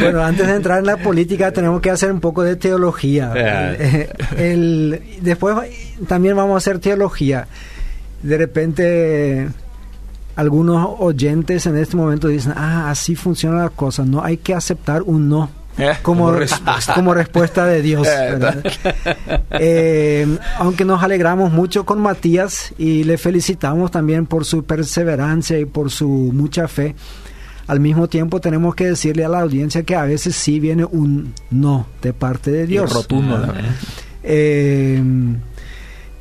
Bueno, 0.03 0.23
antes 0.23 0.47
de 0.47 0.57
entrar 0.57 0.81
en 0.81 0.87
la 0.87 0.99
política 0.99 1.51
tenemos 1.51 1.81
que 1.81 1.89
hacer 1.89 2.13
un 2.13 2.21
poco 2.21 2.43
de 2.43 2.57
teología. 2.57 3.33
Yeah. 3.33 4.07
El- 4.39 5.03
después 5.23 5.57
también 6.07 6.37
vamos 6.37 6.55
a 6.55 6.57
hacer 6.59 6.79
teología. 6.79 7.47
De 8.23 8.37
repente 8.37 9.49
algunos 10.41 10.89
oyentes 10.99 11.67
en 11.67 11.77
este 11.77 11.97
momento 11.97 12.29
dicen, 12.29 12.53
ah, 12.57 12.91
así 12.91 13.15
funciona 13.15 13.63
la 13.63 13.69
cosa, 13.71 14.05
no 14.05 14.25
hay 14.25 14.39
que 14.39 14.55
aceptar 14.55 15.03
un 15.03 15.29
no. 15.29 15.51
Eh, 15.79 15.93
Como, 16.03 16.27
como 16.27 16.39
respuesta. 16.39 16.95
como 16.95 17.15
respuesta 17.15 17.65
de 17.65 17.83
Dios. 17.83 18.07
Eh. 18.09 18.39
Eh, 19.63 20.39
aunque 20.59 20.85
nos 20.85 21.03
alegramos 21.03 21.53
mucho 21.53 21.85
con 21.85 22.01
Matías 22.01 22.73
y 22.79 23.05
le 23.05 23.19
felicitamos 23.19 23.91
también 23.91 24.27
por 24.27 24.45
su 24.45 24.65
perseverancia 24.65 25.59
y 25.59 25.65
por 25.67 25.91
su 25.91 26.09
mucha 26.09 26.67
fe, 26.69 26.95
al 27.67 27.81
mismo 27.81 28.09
tiempo 28.09 28.41
tenemos 28.41 28.75
que 28.75 28.87
decirle 28.87 29.25
a 29.25 29.29
la 29.29 29.41
audiencia 29.41 29.83
que 29.83 29.95
a 29.97 30.05
veces 30.05 30.35
sí 30.35 30.59
viene 30.61 30.85
un 30.85 31.35
no 31.51 31.87
de 32.03 32.13
parte 32.13 32.51
de 32.51 32.65
y 32.65 32.67
Dios. 32.67 32.93
rotundo, 32.93 33.39
¿no? 33.39 33.53
Eh, 34.23 35.03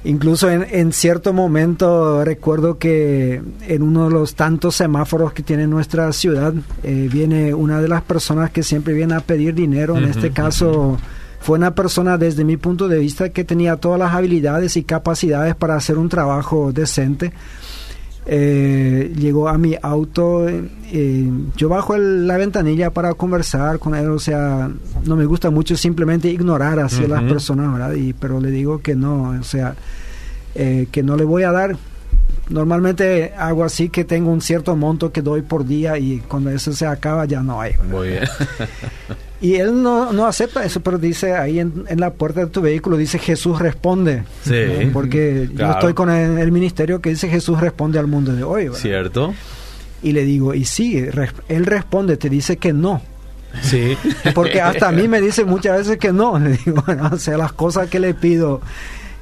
incluso 0.03 0.49
en, 0.49 0.65
en 0.69 0.93
cierto 0.93 1.33
momento 1.33 2.23
recuerdo 2.23 2.77
que 2.77 3.41
en 3.67 3.81
uno 3.81 4.05
de 4.07 4.13
los 4.13 4.35
tantos 4.35 4.75
semáforos 4.75 5.33
que 5.33 5.43
tiene 5.43 5.67
nuestra 5.67 6.11
ciudad 6.13 6.53
eh, 6.83 7.09
viene 7.11 7.53
una 7.53 7.81
de 7.81 7.87
las 7.87 8.01
personas 8.01 8.51
que 8.51 8.63
siempre 8.63 8.93
viene 8.93 9.15
a 9.15 9.19
pedir 9.19 9.53
dinero. 9.53 9.97
En 9.97 10.05
este 10.05 10.31
caso 10.31 10.97
fue 11.39 11.57
una 11.57 11.73
persona 11.75 12.17
desde 12.17 12.43
mi 12.43 12.57
punto 12.57 12.87
de 12.87 12.99
vista 12.99 13.29
que 13.29 13.43
tenía 13.43 13.77
todas 13.77 13.99
las 13.99 14.13
habilidades 14.13 14.77
y 14.77 14.83
capacidades 14.83 15.55
para 15.55 15.75
hacer 15.75 15.97
un 15.97 16.09
trabajo 16.09 16.71
decente. 16.71 17.33
Eh, 18.31 19.11
llegó 19.17 19.49
a 19.49 19.57
mi 19.57 19.75
auto, 19.81 20.47
eh, 20.47 21.29
yo 21.57 21.67
bajo 21.67 21.95
el- 21.95 22.27
la 22.27 22.37
ventanilla 22.37 22.91
para 22.91 23.15
conversar 23.15 23.79
con 23.79 23.95
él, 23.95 24.07
o 24.11 24.19
sea, 24.19 24.69
no 25.05 25.15
me 25.15 25.25
gusta 25.25 25.49
mucho 25.49 25.75
simplemente 25.75 26.29
ignorar 26.29 26.79
así 26.79 27.05
a 27.05 27.07
las 27.07 27.23
personas, 27.29 27.71
¿verdad? 27.73 27.93
Y, 27.95 28.13
pero 28.13 28.39
le 28.39 28.51
digo 28.51 28.81
que 28.83 28.93
no, 28.95 29.31
o 29.39 29.43
sea, 29.43 29.73
eh, 30.53 30.87
que 30.91 31.01
no 31.01 31.15
le 31.17 31.23
voy 31.23 31.41
a 31.41 31.51
dar. 31.51 31.75
Normalmente 32.49 33.33
hago 33.37 33.63
así 33.63 33.89
que 33.89 34.03
tengo 34.05 34.31
un 34.31 34.41
cierto 34.41 34.75
monto 34.75 35.11
que 35.11 35.21
doy 35.23 35.41
por 35.41 35.65
día 35.65 35.97
y 35.97 36.19
cuando 36.19 36.51
eso 36.51 36.71
se 36.73 36.85
acaba 36.85 37.25
ya 37.25 37.41
no 37.41 37.59
hay. 37.61 37.71
¿verdad? 37.73 37.85
Muy 37.91 38.07
bien. 38.09 38.23
Y 39.41 39.55
él 39.55 39.81
no, 39.81 40.11
no 40.11 40.25
acepta 40.25 40.65
eso, 40.65 40.81
pero 40.81 40.97
dice 40.97 41.33
ahí 41.35 41.59
en, 41.59 41.85
en 41.87 41.99
la 42.01 42.11
puerta 42.11 42.41
de 42.41 42.47
tu 42.47 42.61
vehículo, 42.61 42.97
dice 42.97 43.19
Jesús 43.19 43.59
responde. 43.59 44.23
Sí. 44.43 44.53
¿no? 44.85 44.91
Porque 44.91 45.49
Claro. 45.55 45.73
yo 45.73 45.79
estoy 45.79 45.93
con 45.93 46.09
el, 46.09 46.37
el 46.39 46.51
ministerio 46.51 46.99
que 47.01 47.11
dice 47.11 47.29
Jesús 47.29 47.59
responde 47.59 47.99
al 47.99 48.07
mundo 48.07 48.33
de 48.33 48.43
hoy. 48.43 48.65
¿verdad? 48.65 48.79
¿Cierto? 48.79 49.33
Y 50.03 50.11
le 50.11 50.23
digo, 50.25 50.53
y 50.53 50.65
sí, 50.65 51.05
res- 51.09 51.33
él 51.47 51.65
responde, 51.65 52.17
te 52.17 52.29
dice 52.29 52.57
que 52.57 52.73
no. 52.73 53.01
Sí. 53.61 53.97
Porque 54.35 54.61
hasta 54.61 54.89
a 54.89 54.91
mí 54.91 55.07
me 55.07 55.19
dice 55.21 55.43
muchas 55.45 55.77
veces 55.79 55.97
que 55.97 56.11
no. 56.13 56.37
Le 56.39 56.57
digo, 56.65 56.83
bueno, 56.85 57.09
o 57.11 57.17
sea, 57.17 57.37
las 57.37 57.51
cosas 57.53 57.89
que 57.89 57.99
le 57.99 58.13
pido. 58.13 58.61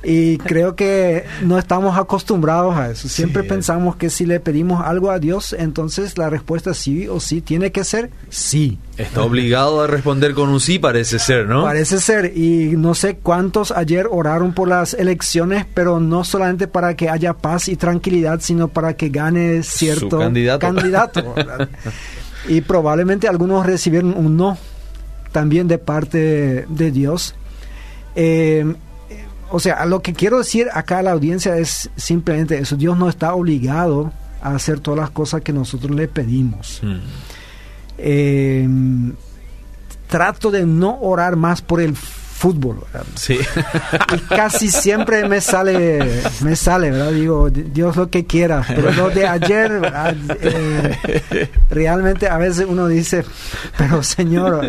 Y 0.09 0.37
creo 0.37 0.73
que 0.73 1.25
no 1.41 1.59
estamos 1.59 1.97
acostumbrados 1.97 2.77
a 2.77 2.89
eso. 2.91 3.09
Siempre 3.09 3.43
Sí. 3.43 3.49
pensamos 3.49 3.97
que 3.97 4.09
si 4.09 4.25
le 4.25 4.39
pedimos 4.39 4.81
algo 4.85 5.11
a 5.11 5.19
Dios, 5.19 5.51
entonces 5.51 6.17
la 6.17 6.29
respuesta 6.29 6.73
sí 6.73 7.09
o 7.09 7.19
sí 7.19 7.41
tiene 7.41 7.73
que 7.73 7.83
ser 7.83 8.09
sí. 8.29 8.79
Está 8.97 9.21
obligado 9.21 9.81
a 9.81 9.87
responder 9.87 10.33
con 10.33 10.47
un 10.47 10.61
sí, 10.61 10.79
parece 10.79 11.19
ser, 11.19 11.45
¿no? 11.47 11.61
Parece 11.63 11.99
ser, 11.99 12.37
y 12.37 12.75
no 12.77 12.95
sé 12.95 13.17
cuántos 13.21 13.71
ayer 13.71 14.07
oraron 14.09 14.53
por 14.53 14.69
las 14.69 14.93
elecciones, 14.93 15.65
pero 15.73 15.99
no 15.99 16.23
solamente 16.23 16.67
para 16.69 16.95
que 16.95 17.09
haya 17.09 17.33
paz 17.33 17.67
y 17.67 17.75
tranquilidad, 17.75 18.39
sino 18.39 18.69
para 18.69 18.95
que 18.95 19.09
gane 19.09 19.61
cierto 19.61 20.19
candidato. 20.19 20.65
candidato, 20.65 21.33
¿verdad? 21.35 21.67
y 22.47 22.61
probablemente 22.61 23.27
algunos 23.27 23.65
recibieron 23.65 24.13
un 24.17 24.37
no 24.37 24.57
también 25.33 25.67
de 25.67 25.77
parte 25.79 26.65
de 26.69 26.91
Dios. 26.91 27.35
Eh, 28.15 28.73
o 29.49 29.59
sea, 29.59 29.85
lo 29.85 30.01
que 30.01 30.13
quiero 30.13 30.39
decir 30.39 30.67
acá 30.73 30.99
a 30.99 31.03
la 31.03 31.11
audiencia 31.11 31.57
es 31.57 31.89
simplemente 31.95 32.57
eso, 32.57 32.75
Dios 32.75 32.97
no 32.97 33.09
está 33.09 33.33
obligado 33.33 34.11
a 34.41 34.55
hacer 34.55 34.79
todas 34.79 34.99
las 34.99 35.09
cosas 35.09 35.41
que 35.41 35.53
nosotros 35.53 35.95
le 35.95 36.07
pedimos. 36.07 36.79
Mm. 36.83 36.97
Eh, 37.97 38.69
trato 40.07 40.51
de 40.51 40.65
no 40.65 40.99
orar 41.01 41.35
más 41.35 41.61
por 41.61 41.81
el 41.81 41.95
fútbol, 41.95 42.83
¿verdad? 42.93 43.07
Sí. 43.15 43.39
Y 44.15 44.19
casi 44.35 44.69
siempre 44.69 45.27
me 45.27 45.41
sale, 45.41 46.21
me 46.41 46.55
sale, 46.55 46.91
¿verdad? 46.91 47.11
Digo, 47.11 47.49
Dios 47.49 47.95
lo 47.95 48.09
que 48.11 48.25
quiera, 48.25 48.63
pero 48.67 48.91
lo 48.91 49.09
de 49.09 49.27
ayer. 49.27 49.81
Eh, 50.39 51.49
realmente 51.69 52.27
a 52.27 52.37
veces 52.37 52.65
uno 52.69 52.87
dice, 52.87 53.25
pero 53.77 54.03
Señor. 54.03 54.67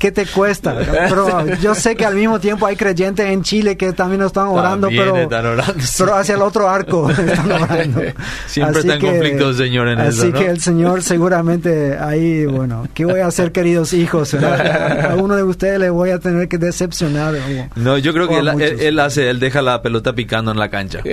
¿Qué 0.00 0.10
te 0.10 0.26
cuesta? 0.26 0.74
Pero 1.08 1.46
yo 1.56 1.74
sé 1.74 1.94
que 1.94 2.06
al 2.06 2.16
mismo 2.16 2.40
tiempo 2.40 2.66
hay 2.66 2.74
creyentes 2.74 3.26
en 3.26 3.42
Chile 3.42 3.76
que 3.76 3.92
también 3.92 4.22
están 4.22 4.48
orando, 4.48 4.88
pero, 4.88 5.28
pero 5.28 6.14
hacia 6.14 6.34
el 6.34 6.42
otro 6.42 6.68
arco 6.68 7.10
están 7.10 7.52
orando. 7.52 8.00
Siempre 8.46 8.80
está 8.80 8.94
en 8.94 9.00
conflicto 9.00 9.50
el 9.50 9.56
Señor 9.56 9.88
en 9.88 10.00
así 10.00 10.08
eso, 10.08 10.22
Así 10.22 10.32
que 10.32 10.50
el 10.50 10.60
Señor 10.60 11.02
seguramente 11.02 11.98
ahí, 11.98 12.46
bueno, 12.46 12.88
¿qué 12.94 13.04
voy 13.04 13.20
a 13.20 13.26
hacer, 13.26 13.52
queridos 13.52 13.92
hijos? 13.92 14.32
A 14.34 15.14
uno 15.16 15.36
de 15.36 15.42
ustedes 15.42 15.78
le 15.78 15.90
voy 15.90 16.10
a 16.10 16.18
tener 16.18 16.48
que 16.48 16.56
decepcionar. 16.56 17.34
no, 17.76 17.98
yo 17.98 18.14
creo 18.14 18.26
que 18.26 18.38
él, 18.38 18.98
hace, 18.98 19.28
él 19.28 19.38
deja 19.38 19.60
la 19.60 19.82
pelota 19.82 20.14
picando 20.14 20.50
en 20.50 20.58
la 20.58 20.70
cancha. 20.70 21.00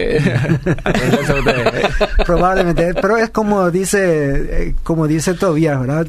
Probablemente, 2.25 2.93
pero 2.93 3.17
es 3.17 3.29
como 3.31 3.69
dice, 3.69 4.67
eh, 4.67 4.75
como 4.83 5.07
dice 5.07 5.33
Tobías, 5.33 5.77
¿verdad? 5.77 6.07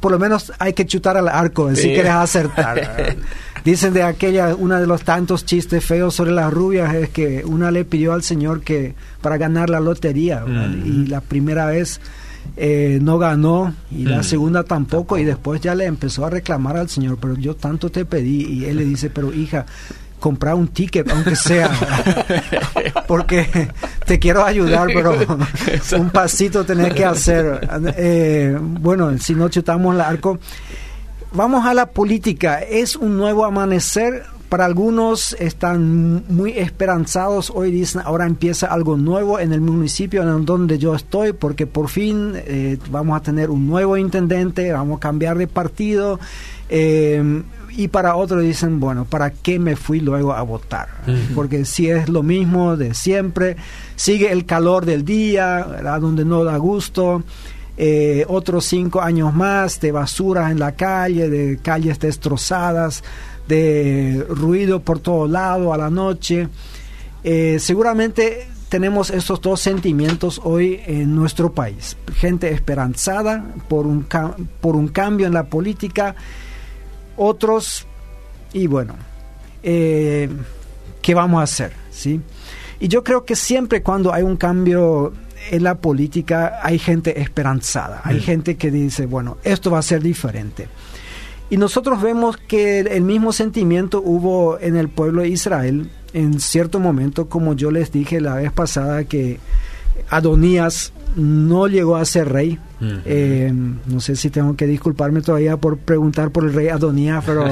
Por 0.00 0.10
lo 0.10 0.18
menos 0.18 0.52
hay 0.58 0.72
que 0.72 0.84
chutar 0.84 1.16
al 1.16 1.28
arco, 1.28 1.72
si 1.76 1.91
quieres 1.92 2.12
acertar. 2.12 3.16
Dicen 3.64 3.92
de 3.92 4.02
aquella, 4.02 4.56
uno 4.56 4.80
de 4.80 4.86
los 4.88 5.02
tantos 5.02 5.44
chistes 5.44 5.84
feos 5.84 6.14
sobre 6.14 6.32
las 6.32 6.52
rubias 6.52 6.92
es 6.94 7.10
que 7.10 7.44
una 7.44 7.70
le 7.70 7.84
pidió 7.84 8.12
al 8.12 8.24
Señor 8.24 8.62
que 8.62 8.94
para 9.20 9.36
ganar 9.36 9.70
la 9.70 9.78
lotería 9.78 10.44
mm. 10.44 10.82
y 10.84 11.06
la 11.06 11.20
primera 11.20 11.66
vez 11.66 12.00
eh, 12.56 12.98
no 13.00 13.18
ganó 13.18 13.72
y 13.90 14.04
la 14.04 14.18
mm. 14.18 14.24
segunda 14.24 14.64
tampoco, 14.64 15.16
y 15.16 15.24
después 15.24 15.60
ya 15.60 15.76
le 15.76 15.84
empezó 15.84 16.26
a 16.26 16.30
reclamar 16.30 16.76
al 16.76 16.88
Señor, 16.88 17.18
pero 17.20 17.36
yo 17.36 17.54
tanto 17.54 17.88
te 17.88 18.04
pedí 18.04 18.42
y 18.42 18.64
él 18.64 18.78
le 18.78 18.84
dice, 18.84 19.10
pero 19.10 19.32
hija, 19.32 19.64
comprar 20.22 20.54
un 20.54 20.68
ticket, 20.68 21.10
aunque 21.10 21.34
sea, 21.34 21.70
porque 23.08 23.70
te 24.06 24.18
quiero 24.18 24.44
ayudar, 24.44 24.88
pero 24.94 25.16
un 25.98 26.10
pasito 26.10 26.64
tenés 26.64 26.94
que 26.94 27.04
hacer. 27.04 27.68
Eh, 27.96 28.56
bueno, 28.60 29.16
si 29.18 29.34
no 29.34 29.48
chutamos 29.48 29.94
el 29.94 30.00
arco. 30.00 30.38
Vamos 31.34 31.64
a 31.64 31.72
la 31.72 31.86
política. 31.86 32.60
Es 32.60 32.94
un 32.94 33.16
nuevo 33.16 33.46
amanecer. 33.46 34.24
Para 34.50 34.66
algunos 34.66 35.32
están 35.40 36.24
muy 36.28 36.50
esperanzados. 36.58 37.50
Hoy 37.54 37.70
dicen, 37.70 38.02
ahora 38.04 38.26
empieza 38.26 38.66
algo 38.66 38.98
nuevo 38.98 39.40
en 39.40 39.54
el 39.54 39.62
municipio 39.62 40.22
en 40.22 40.44
donde 40.44 40.76
yo 40.76 40.94
estoy, 40.94 41.32
porque 41.32 41.66
por 41.66 41.88
fin 41.88 42.34
eh, 42.34 42.76
vamos 42.90 43.16
a 43.16 43.22
tener 43.22 43.48
un 43.48 43.66
nuevo 43.66 43.96
intendente, 43.96 44.70
vamos 44.70 44.98
a 44.98 45.00
cambiar 45.00 45.38
de 45.38 45.46
partido. 45.46 46.20
Eh, 46.68 47.42
y 47.70 47.88
para 47.88 48.14
otros 48.16 48.42
dicen, 48.42 48.78
bueno, 48.78 49.06
¿para 49.06 49.30
qué 49.30 49.58
me 49.58 49.74
fui 49.74 50.00
luego 50.00 50.34
a 50.34 50.42
votar? 50.42 50.88
Porque 51.34 51.64
si 51.64 51.88
es 51.88 52.10
lo 52.10 52.22
mismo 52.22 52.76
de 52.76 52.92
siempre, 52.92 53.56
sigue 53.96 54.30
el 54.30 54.44
calor 54.44 54.84
del 54.84 55.02
día, 55.02 55.66
donde 55.98 56.26
no 56.26 56.44
da 56.44 56.58
gusto. 56.58 57.22
Eh, 57.76 58.24
otros 58.28 58.66
cinco 58.66 59.00
años 59.00 59.32
más 59.32 59.80
de 59.80 59.92
basura 59.92 60.50
en 60.50 60.58
la 60.58 60.72
calle, 60.72 61.28
de 61.30 61.58
calles 61.58 61.98
destrozadas, 61.98 63.02
de 63.48 64.26
ruido 64.28 64.80
por 64.80 64.98
todo 64.98 65.26
lado 65.26 65.72
a 65.72 65.78
la 65.78 65.90
noche. 65.90 66.48
Eh, 67.24 67.58
seguramente 67.58 68.46
tenemos 68.68 69.10
esos 69.10 69.40
dos 69.40 69.60
sentimientos 69.60 70.40
hoy 70.44 70.80
en 70.86 71.14
nuestro 71.14 71.52
país. 71.52 71.96
Gente 72.14 72.50
esperanzada 72.52 73.44
por 73.68 73.86
un, 73.86 74.06
por 74.60 74.76
un 74.76 74.88
cambio 74.88 75.26
en 75.26 75.34
la 75.34 75.44
política 75.44 76.14
otros, 77.16 77.86
y 78.52 78.66
bueno, 78.66 78.94
eh, 79.62 80.28
¿qué 81.00 81.14
vamos 81.14 81.40
a 81.40 81.44
hacer? 81.44 81.72
¿sí? 81.90 82.20
Y 82.80 82.88
yo 82.88 83.04
creo 83.04 83.24
que 83.24 83.36
siempre 83.36 83.82
cuando 83.82 84.12
hay 84.12 84.22
un 84.22 84.36
cambio 84.36 85.12
en 85.50 85.62
la 85.62 85.76
política 85.76 86.60
hay 86.62 86.78
gente 86.78 87.20
esperanzada, 87.20 88.00
hay 88.04 88.16
mm. 88.16 88.22
gente 88.22 88.56
que 88.56 88.70
dice, 88.70 89.06
bueno, 89.06 89.38
esto 89.44 89.70
va 89.70 89.78
a 89.78 89.82
ser 89.82 90.02
diferente. 90.02 90.68
Y 91.50 91.58
nosotros 91.58 92.00
vemos 92.00 92.36
que 92.38 92.80
el 92.80 93.02
mismo 93.02 93.32
sentimiento 93.32 94.00
hubo 94.02 94.58
en 94.58 94.76
el 94.76 94.88
pueblo 94.88 95.22
de 95.22 95.28
Israel 95.28 95.90
en 96.14 96.40
cierto 96.40 96.80
momento, 96.80 97.28
como 97.28 97.54
yo 97.54 97.70
les 97.70 97.92
dije 97.92 98.20
la 98.20 98.36
vez 98.36 98.52
pasada, 98.52 99.04
que 99.04 99.38
Adonías 100.08 100.92
no 101.16 101.66
llegó 101.66 101.96
a 101.96 102.04
ser 102.04 102.30
rey. 102.30 102.58
Eh, 103.04 103.52
no 103.86 104.00
sé 104.00 104.16
si 104.16 104.30
tengo 104.30 104.56
que 104.56 104.66
disculparme 104.66 105.20
todavía 105.20 105.56
por 105.56 105.78
preguntar 105.78 106.30
por 106.30 106.44
el 106.44 106.52
rey 106.52 106.68
Adonías, 106.68 107.22
pero 107.24 107.44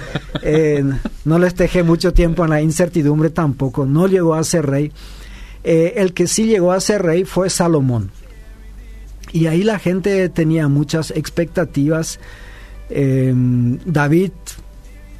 eh, 0.42 0.84
no 1.24 1.38
les 1.38 1.54
dejé 1.56 1.82
mucho 1.82 2.12
tiempo 2.12 2.44
en 2.44 2.50
la 2.50 2.62
incertidumbre 2.62 3.30
tampoco. 3.30 3.86
No 3.86 4.06
llegó 4.06 4.34
a 4.34 4.44
ser 4.44 4.66
rey. 4.66 4.92
Eh, 5.64 5.94
el 5.96 6.14
que 6.14 6.26
sí 6.26 6.46
llegó 6.46 6.72
a 6.72 6.80
ser 6.80 7.02
rey 7.02 7.24
fue 7.24 7.50
Salomón. 7.50 8.10
Y 9.32 9.46
ahí 9.46 9.62
la 9.62 9.78
gente 9.78 10.28
tenía 10.28 10.68
muchas 10.68 11.10
expectativas. 11.10 12.18
David 12.90 14.30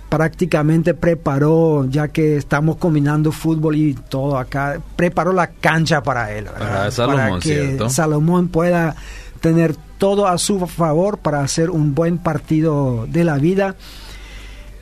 prácticamente 0.08 0.94
preparó, 0.94 1.86
ya 1.88 2.08
que 2.08 2.36
estamos 2.36 2.76
combinando 2.76 3.30
fútbol 3.30 3.76
y 3.76 3.94
todo 3.94 4.38
acá, 4.38 4.80
preparó 4.96 5.32
la 5.32 5.48
cancha 5.48 6.02
para 6.02 6.32
él, 6.32 6.46
para 6.46 7.38
que 7.40 7.78
Salomón 7.90 8.48
pueda 8.48 8.96
tener 9.40 9.76
todo 9.98 10.26
a 10.26 10.38
su 10.38 10.66
favor 10.66 11.18
para 11.18 11.40
hacer 11.40 11.70
un 11.70 11.94
buen 11.94 12.18
partido 12.18 13.06
de 13.08 13.24
la 13.24 13.36
vida. 13.36 13.76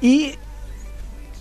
Y 0.00 0.34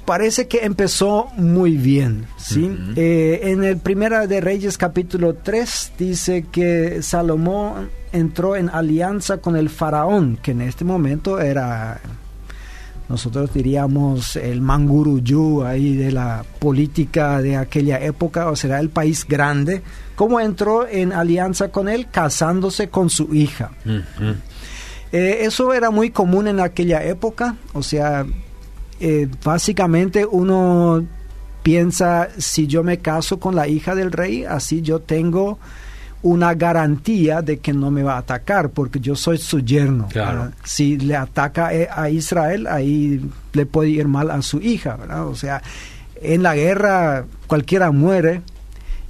parece 0.06 0.48
que 0.48 0.66
empezó 0.66 1.30
muy 1.38 1.78
bien. 1.78 2.26
¿sí? 2.38 2.72
Eh, 2.96 3.40
en 3.44 3.64
el 3.64 3.78
Primera 3.78 4.28
de 4.28 4.42
Reyes 4.42 4.78
capítulo 4.78 5.36
3 5.36 5.94
dice 5.98 6.46
que 6.52 7.02
Salomón 7.02 7.90
entró 8.12 8.56
en 8.56 8.70
alianza 8.70 9.38
con 9.38 9.56
el 9.56 9.70
faraón, 9.70 10.38
que 10.42 10.52
en 10.52 10.62
este 10.62 10.86
momento 10.86 11.40
era 11.40 12.00
nosotros 13.08 13.54
diríamos 13.54 14.36
el 14.36 14.62
manguruyú 14.62 15.64
ahí 15.64 15.96
de 15.96 16.12
la 16.12 16.44
política 16.60 17.40
de 17.42 17.56
aquella 17.56 18.00
época, 18.00 18.50
o 18.50 18.56
será 18.56 18.80
el 18.80 18.90
país 18.90 19.26
grande, 19.28 19.84
¿cómo 20.16 20.40
entró 20.40 20.88
en 20.88 21.14
alianza 21.14 21.70
con 21.70 21.88
él? 21.88 22.08
Casándose 22.10 22.90
con 22.90 23.10
su 23.10 23.34
hija. 23.36 23.72
Eh, 25.12 25.38
eso 25.42 25.72
era 25.74 25.92
muy 25.92 26.10
común 26.10 26.48
en 26.48 26.60
aquella 26.60 27.04
época, 27.04 27.58
o 27.74 27.84
sea, 27.84 28.26
eh, 29.00 29.28
básicamente 29.44 30.26
uno 30.26 31.06
piensa, 31.64 32.30
si 32.38 32.68
yo 32.68 32.84
me 32.84 33.00
caso 33.00 33.40
con 33.40 33.56
la 33.56 33.68
hija 33.68 33.96
del 33.96 34.12
rey, 34.12 34.46
así 34.46 34.82
yo 34.82 35.00
tengo 35.00 35.58
una 36.22 36.56
garantía 36.56 37.42
de 37.42 37.60
que 37.60 37.74
no 37.74 37.92
me 37.92 38.04
va 38.04 38.16
a 38.16 38.20
atacar, 38.20 38.70
porque 38.70 39.00
yo 39.00 39.16
soy 39.16 39.38
su 39.38 39.60
yerno. 39.60 40.08
Si 40.64 40.98
le 40.98 41.16
ataca 41.16 41.74
eh, 41.74 41.88
a 41.92 42.10
Israel, 42.10 42.68
ahí 42.68 43.22
le 43.54 43.66
puede 43.66 43.90
ir 43.90 44.08
mal 44.08 44.32
a 44.32 44.42
su 44.42 44.60
hija, 44.60 44.96
¿verdad? 44.96 45.28
O 45.28 45.36
sea, 45.36 45.62
en 46.22 46.42
la 46.42 46.56
guerra 46.56 47.26
cualquiera 47.48 47.92
muere, 47.92 48.42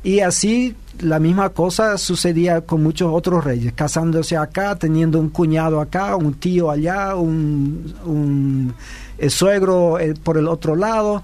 y 0.03 0.19
así 0.19 0.75
la 0.99 1.19
misma 1.19 1.49
cosa 1.49 1.97
sucedía 1.97 2.61
con 2.61 2.83
muchos 2.83 3.11
otros 3.13 3.43
reyes, 3.43 3.73
casándose 3.73 4.37
acá, 4.37 4.75
teniendo 4.75 5.19
un 5.19 5.29
cuñado 5.29 5.81
acá, 5.81 6.15
un 6.15 6.33
tío 6.35 6.69
allá, 6.69 7.15
un, 7.15 8.73
eh, 9.17 9.29
suegro 9.29 9.99
eh, 9.99 10.13
por 10.15 10.37
el 10.37 10.47
otro 10.47 10.75
lado, 10.75 11.23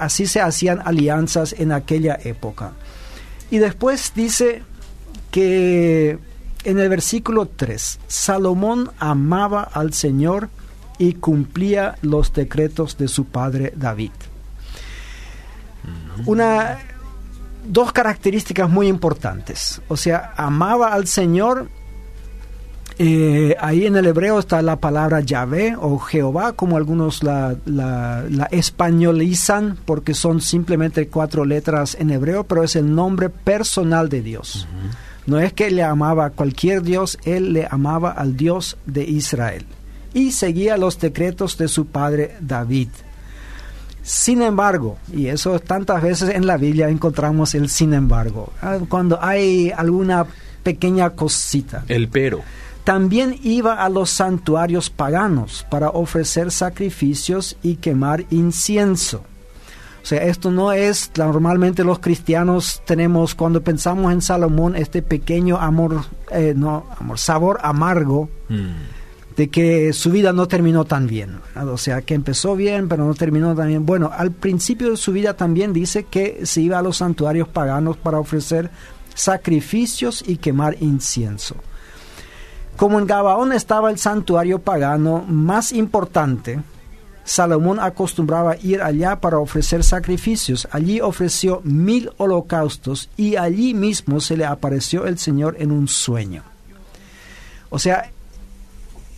así 0.00 0.26
se 0.26 0.40
hacían 0.40 0.80
alianzas 0.84 1.54
en 1.56 1.70
aquella 1.70 2.18
época. 2.24 2.72
Y 3.50 3.58
después 3.58 4.12
dice, 4.14 4.62
que 5.30 6.18
en 6.64 6.78
el 6.78 6.88
versículo 6.88 7.46
3, 7.46 8.00
Salomón 8.06 8.90
amaba 8.98 9.62
al 9.62 9.92
Señor 9.92 10.50
y 10.98 11.14
cumplía 11.14 11.96
los 12.02 12.32
decretos 12.32 12.98
de 12.98 13.08
su 13.08 13.24
padre 13.24 13.72
David. 13.74 14.10
Una, 16.26 16.78
dos 17.64 17.92
características 17.92 18.68
muy 18.68 18.88
importantes. 18.88 19.80
O 19.88 19.96
sea, 19.96 20.34
amaba 20.36 20.92
al 20.92 21.06
Señor. 21.06 21.70
Eh, 23.02 23.56
ahí 23.58 23.86
en 23.86 23.96
el 23.96 24.04
hebreo 24.04 24.38
está 24.38 24.60
la 24.60 24.76
palabra 24.76 25.20
Yahvé 25.20 25.74
o 25.74 25.98
Jehová, 25.98 26.52
como 26.52 26.76
algunos 26.76 27.22
la, 27.22 27.56
la, 27.64 28.46
españolizan, 28.50 29.78
porque 29.86 30.12
son 30.12 30.42
simplemente 30.42 31.08
cuatro 31.08 31.46
letras 31.46 31.96
en 31.98 32.10
hebreo, 32.10 32.44
pero 32.44 32.62
es 32.62 32.76
el 32.76 32.94
nombre 32.94 33.30
personal 33.30 34.10
de 34.10 34.20
Dios. 34.20 34.68
No 35.24 35.40
es 35.40 35.54
que 35.54 35.70
le 35.70 35.82
amaba 35.82 36.26
a 36.26 36.30
cualquier 36.30 36.82
Dios, 36.82 37.16
él 37.24 37.54
le 37.54 37.66
amaba 37.70 38.10
al 38.10 38.36
Dios 38.36 38.76
de 38.84 39.04
Israel 39.04 39.64
y 40.12 40.32
seguía 40.32 40.76
los 40.76 41.00
decretos 41.00 41.56
de 41.56 41.68
su 41.68 41.86
padre 41.86 42.36
David. 42.42 42.88
Sin 44.02 44.42
embargo, 44.42 44.98
y 45.10 45.28
eso 45.28 45.58
tantas 45.58 46.02
veces 46.02 46.34
en 46.34 46.46
la 46.46 46.58
Biblia 46.58 46.90
encontramos 46.90 47.54
el 47.54 47.70
sin 47.70 47.94
embargo, 47.94 48.52
ah, 48.60 48.76
cuando 48.90 49.18
hay 49.22 49.72
alguna 49.74 50.26
pequeña 50.62 51.08
cosita. 51.08 51.84
El 51.88 52.08
pero. 52.08 52.42
También 52.84 53.38
iba 53.42 53.74
a 53.74 53.88
los 53.88 54.10
santuarios 54.10 54.90
paganos 54.90 55.66
para 55.70 55.90
ofrecer 55.90 56.50
sacrificios 56.50 57.56
y 57.62 57.76
quemar 57.76 58.24
incienso. 58.30 59.24
O 60.02 60.06
sea, 60.06 60.24
esto 60.24 60.50
no 60.50 60.72
es, 60.72 61.10
normalmente 61.16 61.84
los 61.84 61.98
cristianos 61.98 62.82
tenemos, 62.86 63.34
cuando 63.34 63.62
pensamos 63.62 64.12
en 64.12 64.22
Salomón, 64.22 64.74
este 64.74 65.02
pequeño 65.02 65.58
amor, 65.58 66.04
eh, 66.30 66.54
no, 66.56 66.86
amor, 66.98 67.18
sabor 67.18 67.58
amargo 67.62 68.30
mm. 68.48 69.36
de 69.36 69.50
que 69.50 69.92
su 69.92 70.10
vida 70.10 70.32
no 70.32 70.48
terminó 70.48 70.86
tan 70.86 71.06
bien. 71.06 71.38
O 71.54 71.76
sea, 71.76 72.00
que 72.00 72.14
empezó 72.14 72.56
bien, 72.56 72.88
pero 72.88 73.04
no 73.04 73.14
terminó 73.14 73.54
tan 73.54 73.68
bien. 73.68 73.84
Bueno, 73.84 74.10
al 74.12 74.30
principio 74.30 74.90
de 74.90 74.96
su 74.96 75.12
vida 75.12 75.34
también 75.34 75.74
dice 75.74 76.04
que 76.04 76.46
se 76.46 76.62
iba 76.62 76.78
a 76.78 76.82
los 76.82 76.96
santuarios 76.96 77.48
paganos 77.48 77.98
para 77.98 78.18
ofrecer 78.18 78.70
sacrificios 79.14 80.24
y 80.26 80.38
quemar 80.38 80.76
incienso. 80.80 81.56
Como 82.80 82.98
en 82.98 83.06
Gabaón 83.06 83.52
estaba 83.52 83.90
el 83.90 83.98
santuario 83.98 84.58
pagano 84.62 85.22
más 85.28 85.70
importante, 85.70 86.60
Salomón 87.24 87.78
acostumbraba 87.78 88.56
ir 88.56 88.80
allá 88.80 89.20
para 89.20 89.38
ofrecer 89.38 89.84
sacrificios. 89.84 90.66
Allí 90.70 90.98
ofreció 90.98 91.60
mil 91.62 92.10
holocaustos 92.16 93.10
y 93.18 93.36
allí 93.36 93.74
mismo 93.74 94.18
se 94.18 94.38
le 94.38 94.46
apareció 94.46 95.04
el 95.04 95.18
Señor 95.18 95.56
en 95.58 95.72
un 95.72 95.88
sueño. 95.88 96.42
O 97.68 97.78
sea, 97.78 98.10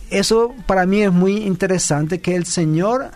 eso 0.09 0.53
para 0.67 0.85
mí 0.85 1.01
es 1.01 1.13
muy 1.13 1.37
interesante 1.37 2.19
que 2.19 2.35
el 2.35 2.45
Señor 2.45 3.11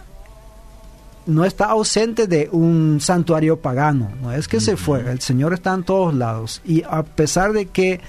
no 1.26 1.44
está 1.44 1.66
ausente 1.66 2.26
de 2.26 2.48
un 2.54 3.00
santuario 3.02 3.60
pagano, 3.60 4.12
no 4.22 4.32
es 4.32 4.48
que 4.48 4.62
se 4.62 4.78
fue, 4.78 5.12
el 5.12 5.20
Señor 5.20 5.54
está 5.54 5.74
en 5.74 5.84
todos 5.84 6.14
lados 6.14 6.62
y 6.64 6.84
a 6.84 7.04
pesar 7.04 7.52
de 7.52 7.66
que 7.66 8.00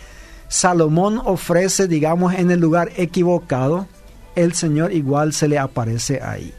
Salomón 0.48 1.20
ofrece, 1.24 1.88
digamos, 1.88 2.34
en 2.34 2.50
el 2.50 2.60
lugar 2.60 2.90
equivocado, 2.96 3.86
el 4.34 4.54
Señor 4.54 4.92
igual 4.92 5.32
se 5.32 5.48
le 5.48 5.58
aparece 5.58 6.20
ahí. 6.22 6.52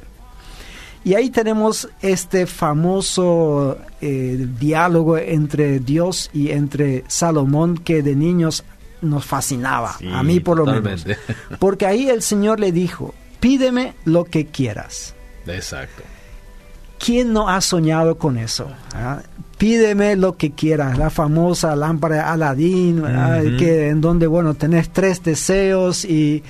Y 1.04 1.13
ahí 1.15 1.30
tenemos 1.30 1.89
este 2.02 2.45
famoso 2.45 3.78
eh, 4.02 4.47
diálogo 4.60 5.17
entre 5.17 5.80
Dios 5.80 6.30
y 6.34 6.52
entre 6.52 7.06
Salomón 7.08 7.78
que 7.78 8.04
de 8.04 8.15
niños 8.15 8.63
nos 9.02 9.25
fascinaba, 9.25 9.97
a 10.13 10.23
mí 10.23 10.41
por 10.41 10.58
lo 10.58 10.65
menos. 10.65 11.06
Porque 11.60 11.86
ahí 11.86 12.10
el 12.10 12.21
Señor 12.21 12.60
le 12.60 12.73
dijo, 12.73 13.13
pídeme 13.39 13.93
lo 14.04 14.25
que 14.25 14.47
quieras. 14.47 15.15
Exacto. 15.47 16.04
¿Quién 16.99 17.33
no 17.33 17.49
ha 17.49 17.62
soñado 17.62 18.17
con 18.17 18.38
eso? 18.38 18.67
¿Ah? 18.93 19.21
Pídeme 19.57 20.15
lo 20.15 20.38
que 20.38 20.51
quieras, 20.51 20.97
la 20.97 21.09
famosa 21.09 21.75
lámpara 21.75 22.15
de 22.15 22.21
Aladín, 22.21 23.03
que 23.57 23.89
en 23.89 23.99
donde, 23.99 24.27
bueno, 24.27 24.53
tenés 24.53 24.89
tres 24.89 25.23
deseos 25.23 26.05
y, 26.05 26.43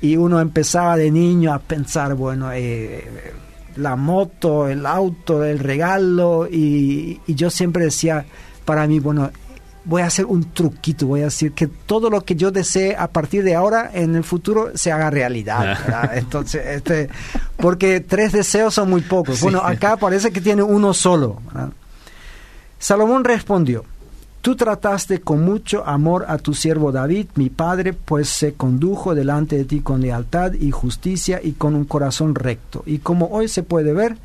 y 0.00 0.16
uno 0.16 0.40
empezaba 0.40 0.96
de 0.96 1.10
niño 1.10 1.52
a 1.52 1.58
pensar, 1.58 2.14
bueno, 2.14 2.50
eh, 2.52 3.32
la 3.76 3.96
moto, 3.96 4.68
el 4.68 4.86
auto, 4.86 5.44
el 5.44 5.58
regalo, 5.58 6.48
y, 6.50 7.20
y 7.26 7.34
yo 7.34 7.50
siempre 7.50 7.84
decía 7.84 8.24
para 8.64 8.86
mí, 8.86 9.00
bueno, 9.00 9.30
voy 9.86 10.02
a 10.02 10.06
hacer 10.06 10.26
un 10.26 10.52
truquito, 10.52 11.06
voy 11.06 11.22
a 11.22 11.26
decir 11.26 11.52
que 11.52 11.66
todo 11.66 12.10
lo 12.10 12.22
que 12.22 12.34
yo 12.36 12.50
desee 12.50 12.96
a 12.96 13.06
partir 13.08 13.44
de 13.44 13.54
ahora 13.54 13.90
en 13.94 14.16
el 14.16 14.24
futuro 14.24 14.72
se 14.74 14.92
haga 14.92 15.10
realidad. 15.10 15.78
Entonces, 16.14 16.66
este, 16.66 17.08
porque 17.56 18.00
tres 18.00 18.32
deseos 18.32 18.74
son 18.74 18.90
muy 18.90 19.00
pocos. 19.00 19.40
Bueno, 19.40 19.60
acá 19.60 19.96
parece 19.96 20.32
que 20.32 20.40
tiene 20.40 20.62
uno 20.62 20.92
solo. 20.92 21.40
Salomón 22.78 23.24
respondió, 23.24 23.84
Tú 24.46 24.54
trataste 24.54 25.22
con 25.22 25.42
mucho 25.42 25.84
amor 25.84 26.26
a 26.28 26.38
tu 26.38 26.54
siervo 26.54 26.92
David, 26.92 27.26
mi 27.34 27.50
padre, 27.50 27.92
pues 27.94 28.28
se 28.28 28.54
condujo 28.54 29.12
delante 29.16 29.56
de 29.56 29.64
ti 29.64 29.80
con 29.80 30.00
lealtad 30.00 30.52
y 30.52 30.70
justicia 30.70 31.40
y 31.42 31.54
con 31.54 31.74
un 31.74 31.84
corazón 31.84 32.36
recto. 32.36 32.84
Y 32.86 32.98
como 32.98 33.26
hoy 33.26 33.48
se 33.48 33.64
puede 33.64 33.92
ver, 33.92 34.18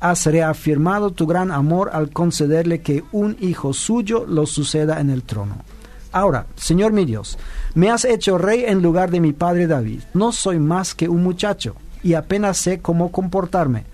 has 0.00 0.26
reafirmado 0.26 1.10
tu 1.10 1.26
gran 1.26 1.50
amor 1.50 1.90
al 1.92 2.10
concederle 2.10 2.80
que 2.80 3.04
un 3.12 3.36
hijo 3.40 3.72
suyo 3.72 4.24
lo 4.26 4.46
suceda 4.46 5.00
en 5.00 5.10
el 5.10 5.22
trono. 5.22 5.56
Ahora, 6.12 6.46
Señor 6.56 6.92
mi 6.92 7.04
Dios, 7.04 7.38
me 7.74 7.90
has 7.90 8.04
hecho 8.04 8.38
rey 8.38 8.64
en 8.66 8.82
lugar 8.82 9.10
de 9.10 9.20
mi 9.20 9.32
padre 9.32 9.66
David. 9.66 10.00
No 10.14 10.32
soy 10.32 10.58
más 10.58 10.94
que 10.94 11.08
un 11.08 11.22
muchacho 11.22 11.76
y 12.02 12.14
apenas 12.14 12.58
sé 12.58 12.80
cómo 12.80 13.12
comportarme. 13.12 13.84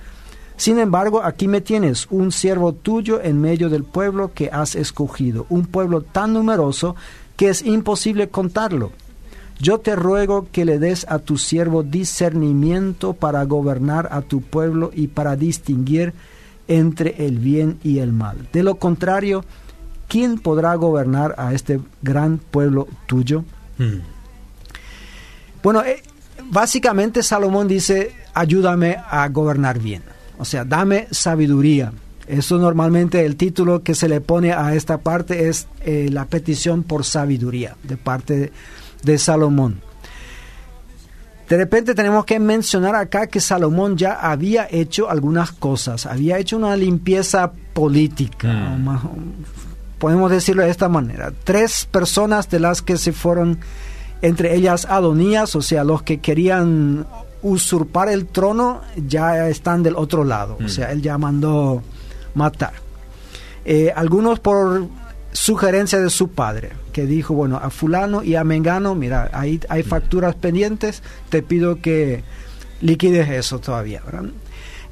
Sin 0.57 0.79
embargo, 0.79 1.23
aquí 1.23 1.49
me 1.49 1.61
tienes, 1.61 2.07
un 2.11 2.31
siervo 2.31 2.75
tuyo 2.75 3.21
en 3.21 3.41
medio 3.41 3.69
del 3.69 3.83
pueblo 3.83 4.33
que 4.33 4.51
has 4.53 4.77
escogido, 4.77 5.47
un 5.49 5.67
pueblo 5.67 6.03
tan 6.03 6.33
numeroso 6.33 6.95
que 7.37 7.49
es 7.49 7.63
imposible 7.63 8.29
contarlo. 8.29 8.93
Yo 9.61 9.79
te 9.79 9.97
ruego 9.97 10.49
que 10.51 10.65
le 10.65 10.79
des 10.79 11.07
a 11.09 11.19
tu 11.19 11.39
siervo 11.39 11.83
discernimiento 11.83 13.13
para 13.13 13.45
gobernar 13.45 14.09
a 14.11 14.23
tu 14.23 14.41
pueblo 14.41 14.91
y 14.95 15.09
para 15.09 15.37
distinguir 15.37 16.13
entre 16.67 17.27
el 17.27 17.39
bien 17.39 17.79
y 17.83 17.99
el 17.99 18.13
mal. 18.13 18.49
De 18.53 18.63
lo 18.63 18.77
contrario, 18.77 19.45
¿quién 20.09 20.39
podrá 20.39 20.75
gobernar 20.75 21.35
a 21.39 21.53
este 21.55 21.81
gran 22.03 22.39
pueblo 22.39 22.89
tuyo? 23.07 23.45
Hmm. 23.79 24.01
Bueno, 25.63 25.83
eh, 25.83 26.03
básicamente 26.51 27.23
Salomón 27.23 27.69
dice, 27.69 28.15
ayúdame 28.35 28.97
a 29.09 29.29
gobernar 29.29 29.79
bien. 29.79 30.03
O 30.39 30.45
sea, 30.45 30.65
dame 30.65 31.07
sabiduría. 31.11 31.93
Eso 32.27 32.59
normalmente 32.59 33.25
el 33.25 33.37
título 33.37 33.83
que 33.83 33.95
se 33.95 34.09
le 34.09 34.21
pone 34.21 34.53
a 34.53 34.75
esta 34.75 34.99
parte 34.99 35.49
es 35.49 35.69
eh, 35.85 36.09
la 36.11 36.25
petición 36.25 36.83
por 36.83 37.05
sabiduría 37.05 37.77
de 37.83 37.97
parte 37.97 38.37
de 38.37 38.53
de 39.05 39.19
Salomón. 39.19 39.81
De 41.49 41.59
repente 41.59 41.95
tenemos 41.95 42.25
que 42.25 42.41
mencionar 42.41 42.95
acá 42.95 43.27
que 43.27 43.41
Salomón 43.41 43.97
ya 43.99 44.15
había 44.15 44.67
hecho 44.71 45.11
algunas 45.11 45.53
cosas, 45.53 46.07
había 46.07 46.39
hecho 46.39 46.57
una 46.57 46.75
limpieza 46.75 47.53
política, 47.75 48.49
mm. 48.49 48.99
podemos 49.99 50.31
decirlo 50.31 50.63
de 50.63 50.71
esta 50.71 50.89
manera. 50.89 51.33
Tres 51.45 51.87
personas 51.91 52.49
de 52.49 52.61
las 52.61 52.81
que 52.81 52.97
se 52.97 53.13
fueron, 53.13 53.59
entre 54.23 54.55
ellas 54.55 54.87
Adonías, 54.87 55.55
o 55.55 55.61
sea, 55.61 55.85
los 55.85 56.03
que 56.03 56.19
querían 56.19 57.07
usurpar 57.43 58.09
el 58.09 58.25
trono, 58.25 58.81
ya 58.97 59.47
están 59.49 59.83
del 59.83 59.97
otro 59.97 60.25
lado, 60.25 60.57
o 60.59 60.63
mm. 60.63 60.69
sea, 60.71 60.93
él 60.93 61.03
ya 61.03 61.19
mandó 61.19 61.83
matar. 62.35 62.73
Eh, 63.67 63.93
algunos 63.95 64.41
por 64.41 64.87
sugerencia 65.33 66.01
de 66.01 66.09
su 66.09 66.29
padre, 66.29 66.73
que 66.95 67.07
dijo, 67.07 67.35
bueno, 67.35 67.57
a 67.61 67.71
fulano 67.71 68.23
y 68.23 68.37
a 68.37 68.45
Mengano, 68.45 68.95
mira, 68.95 69.29
ahí 69.33 69.59
hay 69.69 69.83
facturas 69.83 70.37
pendientes, 70.37 71.03
te 71.29 71.43
pido 71.43 71.81
que 71.83 72.23
liquides 72.81 73.29
eso 73.29 73.59
todavía. 73.59 74.01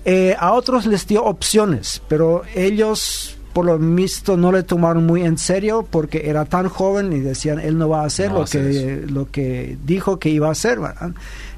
Eh, 0.04 0.34
a 0.36 0.52
otros 0.52 0.84
les 0.84 1.06
dio 1.06 1.24
opciones, 1.24 2.02
pero 2.08 2.42
ellos 2.56 3.38
por 3.52 3.66
lo 3.66 3.78
visto 3.78 4.36
no 4.36 4.50
le 4.50 4.64
tomaron 4.64 5.06
muy 5.06 5.22
en 5.22 5.38
serio 5.38 5.86
porque 5.88 6.22
era 6.28 6.44
tan 6.44 6.68
joven 6.68 7.12
y 7.12 7.20
decían 7.20 7.60
él 7.60 7.78
no 7.78 7.88
va 7.88 8.02
a 8.02 8.06
hacer 8.06 8.32
lo 8.32 8.46
que 8.46 9.04
lo 9.06 9.30
que 9.30 9.76
dijo 9.84 10.18
que 10.18 10.30
iba 10.30 10.48
a 10.48 10.52
hacer 10.52 10.78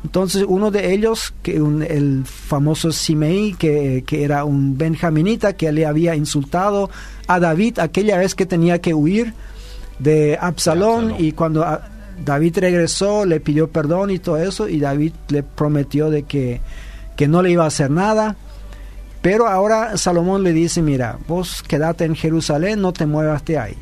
entonces 0.02 0.44
uno 0.48 0.72
de 0.72 0.92
ellos 0.92 1.32
que 1.44 1.54
el 1.54 2.24
famoso 2.26 2.90
Simei 2.90 3.54
que, 3.54 4.02
que, 4.04 4.24
era 4.24 4.44
un 4.44 4.76
benjaminita 4.76 5.52
que 5.52 5.70
le 5.70 5.86
había 5.86 6.16
insultado 6.16 6.90
a 7.28 7.38
David 7.38 7.78
aquella 7.78 8.18
vez 8.18 8.34
que 8.34 8.44
tenía 8.44 8.80
que 8.80 8.92
huir 8.92 9.32
de 9.98 10.38
Absalón, 10.40 11.14
y 11.18 11.32
cuando 11.32 11.66
David 12.24 12.58
regresó 12.58 13.24
le 13.24 13.40
pidió 13.40 13.68
perdón 13.70 14.10
y 14.10 14.18
todo 14.18 14.36
eso 14.38 14.68
y 14.68 14.78
David 14.78 15.12
le 15.28 15.42
prometió 15.42 16.10
de 16.10 16.24
que, 16.24 16.60
que 17.16 17.28
no 17.28 17.42
le 17.42 17.50
iba 17.50 17.64
a 17.64 17.68
hacer 17.68 17.90
nada. 17.90 18.36
Pero 19.22 19.48
ahora 19.48 19.96
Salomón 19.96 20.42
le 20.42 20.52
dice, 20.52 20.82
mira, 20.82 21.18
vos 21.26 21.62
quedate 21.62 22.04
en 22.04 22.14
Jerusalén, 22.14 22.82
no 22.82 22.92
te 22.92 23.06
muevas 23.06 23.44
de 23.44 23.58
ahí. 23.58 23.76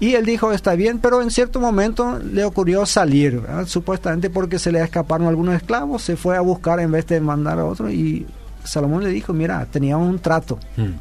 Y 0.00 0.14
él 0.14 0.26
dijo, 0.26 0.52
está 0.52 0.74
bien, 0.74 0.98
pero 0.98 1.22
en 1.22 1.30
cierto 1.30 1.60
momento 1.60 2.18
le 2.18 2.44
ocurrió 2.44 2.84
salir, 2.84 3.40
supuestamente 3.66 4.28
porque 4.28 4.58
se 4.58 4.70
le 4.70 4.82
escaparon 4.82 5.28
algunos 5.28 5.54
esclavos, 5.54 6.02
se 6.02 6.16
fue 6.16 6.36
a 6.36 6.42
buscar 6.42 6.78
en 6.80 6.90
vez 6.90 7.06
de 7.06 7.20
mandar 7.20 7.58
a 7.58 7.64
otro 7.64 7.90
y 7.90 8.26
Salomón 8.64 9.02
le 9.02 9.10
dijo, 9.10 9.32
mira, 9.32 9.66
tenía 9.70 9.96
un 9.96 10.18
trato. 10.18 10.58
Hmm 10.76 10.92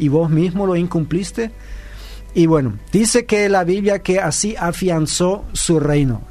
y 0.00 0.08
vos 0.08 0.28
mismo 0.30 0.66
lo 0.66 0.74
incumpliste. 0.74 1.52
Y 2.34 2.46
bueno, 2.46 2.78
dice 2.92 3.26
que 3.26 3.48
la 3.48 3.64
Biblia 3.64 4.00
que 4.00 4.20
así 4.20 4.54
afianzó 4.58 5.44
su 5.52 5.80
reino. 5.80 6.22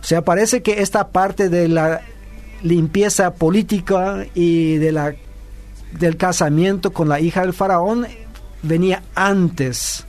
O 0.00 0.04
sea, 0.04 0.22
parece 0.22 0.62
que 0.62 0.82
esta 0.82 1.08
parte 1.08 1.48
de 1.48 1.68
la 1.68 2.02
limpieza 2.62 3.34
política 3.34 4.26
y 4.34 4.76
de 4.76 4.92
la, 4.92 5.14
del 5.92 6.16
casamiento 6.16 6.92
con 6.92 7.08
la 7.08 7.20
hija 7.20 7.40
del 7.40 7.54
faraón 7.54 8.06
venía 8.62 9.02
antes 9.14 10.06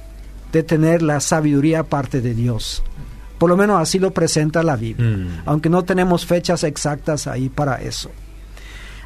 de 0.51 0.63
tener 0.63 1.01
la 1.01 1.19
sabiduría 1.19 1.83
parte 1.83 2.21
de 2.21 2.33
Dios. 2.33 2.83
Por 3.37 3.49
lo 3.49 3.57
menos 3.57 3.81
así 3.81 3.99
lo 3.99 4.11
presenta 4.11 4.63
la 4.63 4.75
Biblia, 4.75 5.17
mm. 5.17 5.41
aunque 5.45 5.69
no 5.69 5.83
tenemos 5.83 6.25
fechas 6.25 6.63
exactas 6.63 7.27
ahí 7.27 7.49
para 7.49 7.81
eso. 7.81 8.09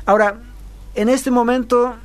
Ahora, 0.06 0.40
en 0.96 1.10
este 1.10 1.32
momento 1.32 1.96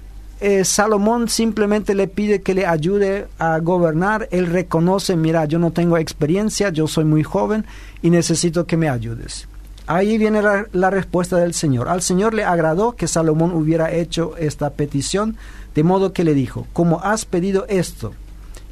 eh, 0.46 0.62
Salomón 0.66 1.30
simplemente 1.30 1.94
le 1.94 2.06
pide 2.06 2.42
que 2.42 2.52
le 2.52 2.66
ayude 2.66 3.28
a 3.38 3.58
gobernar. 3.60 4.28
Él 4.30 4.44
reconoce, 4.44 5.16
mira, 5.16 5.46
yo 5.46 5.58
no 5.58 5.70
tengo 5.70 5.96
experiencia, 5.96 6.68
yo 6.68 6.86
soy 6.86 7.06
muy 7.06 7.22
joven 7.22 7.64
y 8.02 8.10
necesito 8.10 8.66
que 8.66 8.76
me 8.76 8.90
ayudes. 8.90 9.48
Ahí 9.86 10.18
viene 10.18 10.42
la, 10.42 10.90
respuesta 10.90 11.38
del 11.38 11.54
Señor. 11.54 11.88
Al 11.88 12.02
Señor 12.02 12.34
le 12.34 12.44
agradó 12.44 12.92
que 12.92 13.08
Salomón 13.08 13.52
hubiera 13.52 13.90
hecho 13.90 14.36
esta 14.36 14.68
petición, 14.68 15.38
de 15.74 15.82
modo 15.82 16.12
que 16.12 16.24
le 16.24 16.34
dijo, 16.34 16.66
como 16.74 17.00
has 17.00 17.24
pedido 17.24 17.64
esto, 17.70 18.12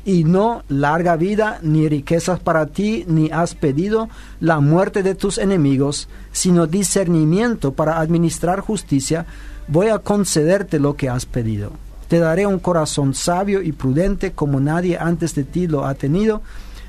y 0.04 0.24
no 0.24 0.64
larga 0.68 1.16
vida, 1.16 1.58
ni 1.62 1.88
riquezas 1.88 2.38
para 2.38 2.66
ti, 2.66 3.06
ni 3.08 3.30
has 3.30 3.54
pedido 3.54 4.10
la 4.40 4.60
muerte 4.60 5.02
de 5.02 5.14
tus 5.14 5.38
enemigos, 5.38 6.10
sino 6.32 6.66
discernimiento 6.66 7.72
para 7.72 7.98
administrar 7.98 8.60
justicia, 8.60 9.24
voy 9.72 9.88
a 9.88 9.98
concederte 9.98 10.78
lo 10.78 10.96
que 10.96 11.08
has 11.08 11.24
pedido. 11.24 11.72
Te 12.08 12.18
daré 12.18 12.46
un 12.46 12.58
corazón 12.58 13.14
sabio 13.14 13.62
y 13.62 13.72
prudente 13.72 14.32
como 14.32 14.60
nadie 14.60 14.98
antes 14.98 15.34
de 15.34 15.44
ti 15.44 15.66
lo 15.66 15.86
ha 15.86 15.94
tenido, 15.94 16.42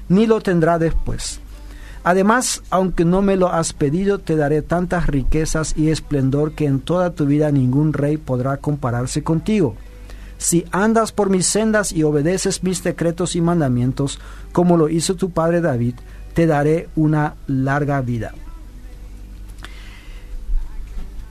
ni 0.10 0.28
lo 0.28 0.42
tendrá 0.42 0.78
después. 0.78 1.40
Además, 2.04 2.62
aunque 2.70 3.06
no 3.06 3.22
me 3.22 3.38
lo 3.38 3.48
has 3.48 3.72
pedido, 3.72 4.20
te 4.20 4.36
daré 4.36 4.62
tantas 4.62 5.08
riquezas 5.08 5.74
y 5.78 5.92
esplendor 5.92 6.52
que 6.52 6.66
en 6.66 6.82
toda 6.82 7.12
tu 7.12 7.26
vida 7.26 7.52
ningún 7.52 7.94
rey 7.94 8.18
podrá 8.18 8.58
compararse 8.58 9.24
contigo. 9.24 9.76
Si 10.38 10.66
andas 10.72 11.14
por 11.14 11.30
mis 11.30 11.46
sendas 11.46 11.94
y 11.94 12.04
obedeces 12.04 12.64
mis 12.64 12.84
decretos 12.84 13.38
y 13.38 13.42
mandamientos, 13.42 14.20
como 14.52 14.76
lo 14.76 14.90
hizo 14.90 15.16
tu 15.16 15.30
padre 15.30 15.62
David, 15.62 15.96
te 16.34 16.48
daré 16.48 16.90
una 16.98 17.36
larga 17.48 18.02
vida. 18.02 18.34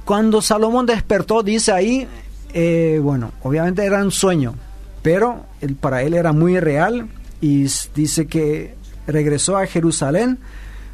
Cuando 0.04 0.42
Salomón 0.42 0.86
despertó, 0.86 1.42
dice 1.42 1.72
ahí, 1.72 2.08
eh, 2.54 3.00
bueno, 3.02 3.32
obviamente 3.42 3.84
era 3.84 4.02
un 4.02 4.10
sueño, 4.10 4.54
pero 5.02 5.46
para 5.80 6.02
él 6.02 6.14
era 6.14 6.32
muy 6.32 6.58
real 6.60 7.08
y 7.40 7.66
dice 7.94 8.26
que 8.26 8.74
regresó 9.06 9.56
a 9.56 9.66
Jerusalén. 9.66 10.38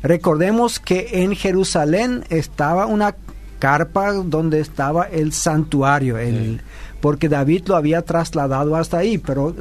Recordemos 0.02 0.78
que 0.78 1.22
en 1.22 1.34
Jerusalén 1.34 2.24
estaba 2.28 2.86
una 2.86 3.16
carpa 3.58 4.12
donde 4.12 4.60
estaba 4.60 5.04
el 5.04 5.32
santuario, 5.32 6.18
el, 6.18 6.60
porque 7.00 7.28
David 7.28 7.64
lo 7.66 7.76
había 7.76 8.02
trasladado 8.02 8.76
hasta 8.76 8.98
ahí, 8.98 9.18
pero 9.18 9.54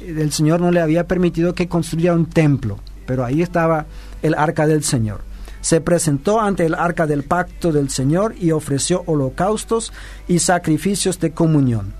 el 0.00 0.32
Señor 0.32 0.60
no 0.60 0.70
le 0.70 0.80
había 0.80 1.06
permitido 1.06 1.54
que 1.54 1.68
construya 1.68 2.14
un 2.14 2.26
templo, 2.26 2.78
pero 3.06 3.24
ahí 3.24 3.42
estaba 3.42 3.86
el 4.22 4.34
arca 4.34 4.66
del 4.66 4.82
Señor. 4.84 5.20
Se 5.62 5.80
presentó 5.80 6.40
ante 6.40 6.66
el 6.66 6.74
arca 6.74 7.06
del 7.06 7.22
pacto 7.22 7.72
del 7.72 7.88
Señor 7.88 8.34
y 8.38 8.50
ofreció 8.50 9.02
holocaustos 9.06 9.92
y 10.28 10.40
sacrificios 10.40 11.18
de 11.18 11.32
comunión. 11.32 11.94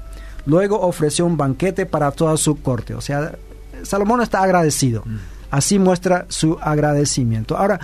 Luego 0.44 0.80
ofreció 0.80 1.24
un 1.24 1.38
banquete 1.38 1.86
para 1.86 2.10
toda 2.10 2.36
su 2.36 2.60
corte. 2.60 2.94
O 2.94 3.00
sea, 3.00 3.36
Salomón 3.82 4.20
está 4.20 4.42
agradecido. 4.42 5.02
Mm. 5.06 5.16
Así 5.50 5.78
muestra 5.78 6.26
su 6.28 6.58
agradecimiento. 6.60 7.56
Ahora, 7.56 7.80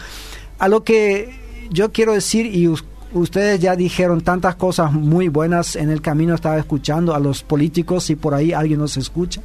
a 0.59 0.69
lo 0.69 0.85
que 0.85 1.35
yo 1.71 1.93
quiero 1.93 2.13
decir, 2.13 2.47
y 2.47 2.69
ustedes 3.13 3.61
ya 3.61 3.77
dijeron 3.77 4.23
tantas 4.23 4.57
cosas 4.57 4.93
muy 4.93 5.29
buenas 5.29 5.77
en 5.77 5.91
el 5.91 6.01
camino, 6.01 6.35
estaba 6.35 6.59
escuchando 6.59 7.15
a 7.15 7.21
los 7.21 7.43
políticos 7.43 8.11
y 8.11 8.17
por 8.17 8.35
ahí 8.35 8.53
alguien 8.53 8.81
nos 8.81 8.97
escucha. 8.97 9.43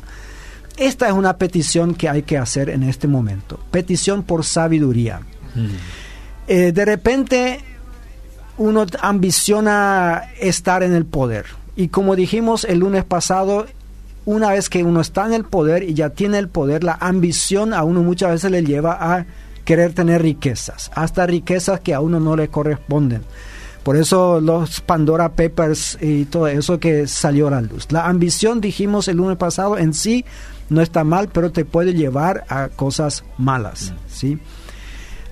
Esta 0.78 1.08
es 1.08 1.14
una 1.14 1.38
petición 1.38 1.94
que 1.94 2.10
hay 2.10 2.24
que 2.24 2.38
hacer 2.38 2.70
en 2.70 2.84
este 2.84 3.08
momento. 3.08 3.60
Petición 3.70 4.24
por 4.24 4.44
sabiduría. 4.44 5.20
Mm. 5.54 5.68
Eh, 6.48 6.72
de 6.72 6.86
repente 6.86 7.60
uno 8.58 8.86
ambiciona 9.02 10.24
estar 10.40 10.84
en 10.84 10.94
el 10.94 11.06
poder. 11.06 11.46
Y 11.76 11.88
como 11.88 12.16
dijimos 12.16 12.66
el 12.66 12.80
lunes 12.80 13.04
pasado, 13.04 13.66
una 14.26 14.52
vez 14.52 14.70
que 14.70 14.84
uno 14.84 15.02
está 15.02 15.26
en 15.26 15.34
el 15.34 15.44
poder 15.44 15.84
y 15.84 15.94
ya 15.94 16.12
tiene 16.12 16.38
el 16.38 16.48
poder, 16.48 16.84
la 16.84 16.98
ambición 17.00 17.74
a 17.74 17.84
uno 17.84 18.04
muchas 18.04 18.32
veces 18.32 18.52
le 18.52 18.64
lleva 18.64 18.98
a 19.00 19.26
querer 19.66 19.94
tener 19.94 20.22
riquezas, 20.22 20.92
hasta 20.94 21.26
riquezas 21.26 21.80
que 21.80 21.94
a 21.94 22.02
uno 22.02 22.20
no 22.20 22.36
le 22.36 22.50
corresponden. 22.50 23.24
Por 23.84 23.98
eso 23.98 24.40
los 24.40 24.80
Pandora 24.80 25.34
Papers 25.34 25.98
y 26.02 26.26
todo 26.26 26.48
eso 26.48 26.80
que 26.80 27.06
salió 27.08 27.50
a 27.50 27.52
la 27.52 27.62
luz. 27.62 27.92
La 27.92 28.06
ambición, 28.06 28.62
dijimos 28.62 29.10
el 29.10 29.18
lunes 29.18 29.38
pasado, 29.38 29.78
en 29.78 29.94
sí 29.94 30.24
no 30.70 30.82
está 30.82 31.04
mal, 31.04 31.28
pero 31.28 31.52
te 31.52 31.66
puede 31.66 31.94
llevar 31.94 32.46
a 32.48 32.70
cosas 32.70 33.26
malas, 33.38 33.94
¿sí? 34.08 34.40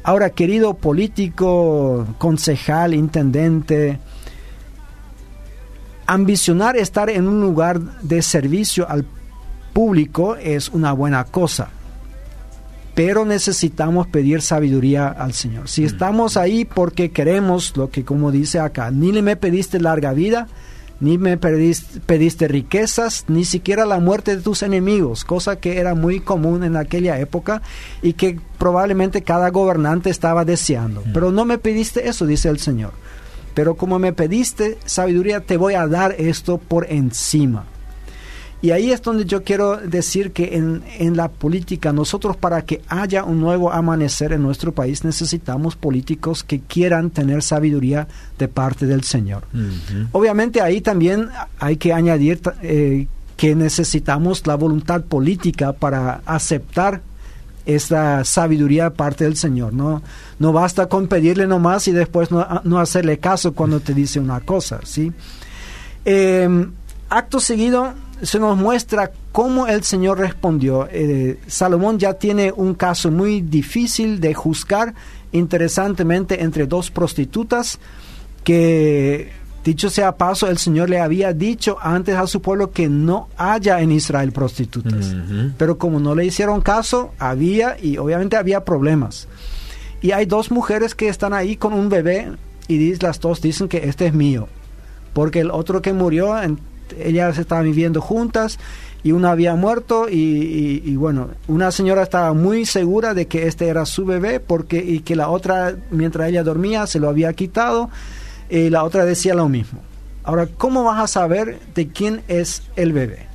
Ahora, 0.03 0.31
querido 0.31 0.73
político, 0.73 2.07
concejal, 2.17 2.93
intendente, 2.93 3.99
ambicionar 6.07 6.75
estar 6.75 7.09
en 7.09 7.27
un 7.27 7.39
lugar 7.39 7.79
de 8.01 8.21
servicio 8.21 8.89
al 8.89 9.05
público 9.73 10.35
es 10.35 10.69
una 10.69 10.91
buena 10.91 11.23
cosa, 11.23 11.69
pero 12.95 13.25
necesitamos 13.25 14.07
pedir 14.07 14.41
sabiduría 14.41 15.07
al 15.07 15.33
Señor. 15.33 15.69
Si 15.69 15.83
mm. 15.83 15.85
estamos 15.85 16.35
ahí 16.35 16.65
porque 16.65 17.11
queremos 17.11 17.77
lo 17.77 17.89
que 17.89 18.03
como 18.03 18.31
dice 18.31 18.59
acá, 18.59 18.91
ni 18.91 19.11
le 19.11 19.21
me 19.21 19.35
pediste 19.35 19.79
larga 19.79 20.13
vida, 20.13 20.47
ni 21.01 21.17
me 21.17 21.37
pediste, 21.37 22.47
riquezas, 22.47 23.25
ni 23.27 23.43
siquiera 23.43 23.85
la 23.85 23.99
muerte 23.99 24.35
de 24.35 24.41
tus 24.41 24.63
enemigos, 24.63 25.25
cosa 25.25 25.57
que 25.57 25.79
era 25.79 25.95
muy 25.95 26.19
común 26.19 26.63
en 26.63 26.77
aquella 26.77 27.19
época 27.19 27.63
y 28.01 28.13
que 28.13 28.39
probablemente 28.57 29.23
cada 29.23 29.49
gobernante 29.49 30.11
estaba 30.11 30.45
deseando. 30.45 31.01
Mm. 31.01 31.13
Pero 31.13 31.31
no 31.31 31.43
me 31.43 31.57
pediste 31.57 32.07
eso, 32.07 32.25
dice 32.25 32.49
el 32.49 32.59
Señor. 32.59 32.93
Pero 33.55 33.75
como 33.75 33.99
me 33.99 34.13
pediste 34.13 34.77
sabiduría, 34.85 35.41
te 35.41 35.57
voy 35.57 35.73
a 35.73 35.87
dar 35.87 36.15
esto 36.17 36.59
por 36.59 36.85
encima. 36.89 37.65
Y 38.61 38.71
ahí 38.71 38.91
es 38.91 39.01
donde 39.01 39.25
yo 39.25 39.43
quiero 39.43 39.77
decir 39.77 40.31
que 40.33 40.55
en, 40.55 40.83
en, 40.99 41.17
la 41.17 41.29
política, 41.29 41.91
nosotros 41.91 42.37
para 42.37 42.61
que 42.63 42.81
haya 42.87 43.23
un 43.23 43.39
nuevo 43.39 43.71
amanecer 43.71 44.33
en 44.33 44.43
nuestro 44.43 44.71
país, 44.71 45.03
necesitamos 45.03 45.75
políticos 45.75 46.43
que 46.43 46.59
quieran 46.59 47.09
tener 47.09 47.41
sabiduría 47.41 48.07
de 48.37 48.47
parte 48.47 48.85
del 48.85 49.03
Señor. 49.03 49.45
Obviamente 50.11 50.61
ahí 50.61 50.79
también 50.79 51.29
hay 51.57 51.77
que 51.77 51.91
añadir 51.91 52.39
eh, 52.61 53.07
que 53.35 53.55
necesitamos 53.55 54.45
la 54.45 54.53
voluntad 54.53 55.01
política 55.01 55.73
para 55.73 56.21
aceptar 56.27 57.01
esta 57.65 58.23
sabiduría 58.23 58.85
de 58.85 58.91
parte 58.91 59.23
del 59.23 59.37
Señor. 59.37 59.73
No, 59.73 60.03
no 60.37 60.53
basta 60.53 60.87
con 60.87 61.07
pedirle 61.07 61.47
nomás 61.47 61.87
y 61.87 61.91
después 61.91 62.29
no, 62.29 62.61
no 62.63 62.79
hacerle 62.79 63.17
caso 63.17 63.53
cuando 63.53 63.79
te 63.79 63.95
dice 63.95 64.19
una 64.19 64.39
cosa. 64.41 64.81
¿sí? 64.83 65.11
Eh, 66.05 66.67
acto 67.09 67.39
seguido 67.39 67.93
se 68.21 68.39
nos 68.39 68.57
muestra 68.57 69.11
cómo 69.31 69.67
el 69.67 69.83
Señor 69.83 70.19
respondió. 70.19 70.87
Eh, 70.91 71.39
Salomón 71.47 71.99
ya 71.99 72.13
tiene 72.13 72.51
un 72.51 72.75
caso 72.75 73.11
muy 73.11 73.41
difícil 73.41 74.19
de 74.19 74.33
juzgar, 74.33 74.93
interesantemente, 75.31 76.43
entre 76.43 76.67
dos 76.67 76.91
prostitutas 76.91 77.79
que, 78.43 79.31
dicho 79.63 79.89
sea 79.89 80.17
paso, 80.17 80.47
el 80.47 80.57
Señor 80.57 80.89
le 80.89 80.99
había 80.99 81.33
dicho 81.33 81.77
antes 81.81 82.15
a 82.15 82.27
su 82.27 82.41
pueblo 82.41 82.71
que 82.71 82.89
no 82.89 83.29
haya 83.37 83.81
en 83.81 83.91
Israel 83.91 84.31
prostitutas. 84.31 85.15
Pero 85.57 85.77
como 85.77 85.99
no 85.99 86.15
le 86.15 86.25
hicieron 86.25 86.61
caso, 86.61 87.13
había 87.17 87.77
y 87.81 87.97
obviamente 87.97 88.37
había 88.37 88.65
problemas. 88.65 89.27
Y 90.01 90.11
hay 90.11 90.25
dos 90.25 90.51
mujeres 90.51 90.95
que 90.95 91.09
están 91.09 91.33
ahí 91.33 91.55
con 91.55 91.73
un 91.73 91.89
bebé 91.89 92.31
y 92.67 92.95
las 92.95 93.19
dos 93.19 93.41
dicen 93.41 93.67
que 93.67 93.89
este 93.89 94.07
es 94.07 94.13
mío. 94.13 94.47
Porque 95.13 95.41
el 95.41 95.51
otro 95.51 95.81
que 95.81 95.93
murió 95.93 96.35
ellas 96.99 97.37
estaban 97.37 97.65
viviendo 97.65 98.01
juntas 98.01 98.59
y 99.03 99.11
una 99.11 99.31
había 99.31 99.55
muerto 99.55 100.07
y, 100.09 100.95
bueno, 100.95 101.29
una 101.47 101.71
señora 101.71 102.03
estaba 102.03 102.33
muy 102.33 102.65
segura 102.65 103.13
de 103.13 103.27
que 103.27 103.47
este 103.47 103.67
era 103.67 103.85
su 103.85 104.05
bebé 104.05 104.39
porque 104.39 104.77
y 104.77 104.99
que 104.99 105.15
la 105.15 105.29
otra 105.29 105.75
mientras 105.89 106.29
ella 106.29 106.43
dormía 106.43 106.85
se 106.85 106.99
lo 106.99 107.09
había 107.09 107.33
quitado 107.33 107.89
y 108.49 108.69
la 108.69 108.83
otra 108.83 109.05
decía 109.05 109.33
lo 109.33 109.49
mismo. 109.49 109.79
Ahora, 110.23 110.47
¿cómo 110.47 110.83
vas 110.83 111.01
a 111.01 111.07
saber 111.07 111.59
de 111.73 111.87
quién 111.87 112.21
es 112.27 112.63
el 112.75 112.93
bebé? 112.93 113.27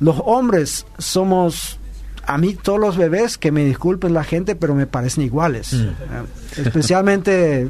Los 0.00 0.20
hombres 0.24 0.84
somos 0.98 1.78
a 2.28 2.36
mí 2.36 2.54
todos 2.54 2.78
los 2.78 2.98
bebés, 2.98 3.38
que 3.38 3.50
me 3.50 3.64
disculpen 3.64 4.12
la 4.12 4.22
gente, 4.22 4.54
pero 4.54 4.74
me 4.74 4.86
parecen 4.86 5.24
iguales. 5.24 5.72
Mm. 5.72 6.60
Especialmente 6.60 7.66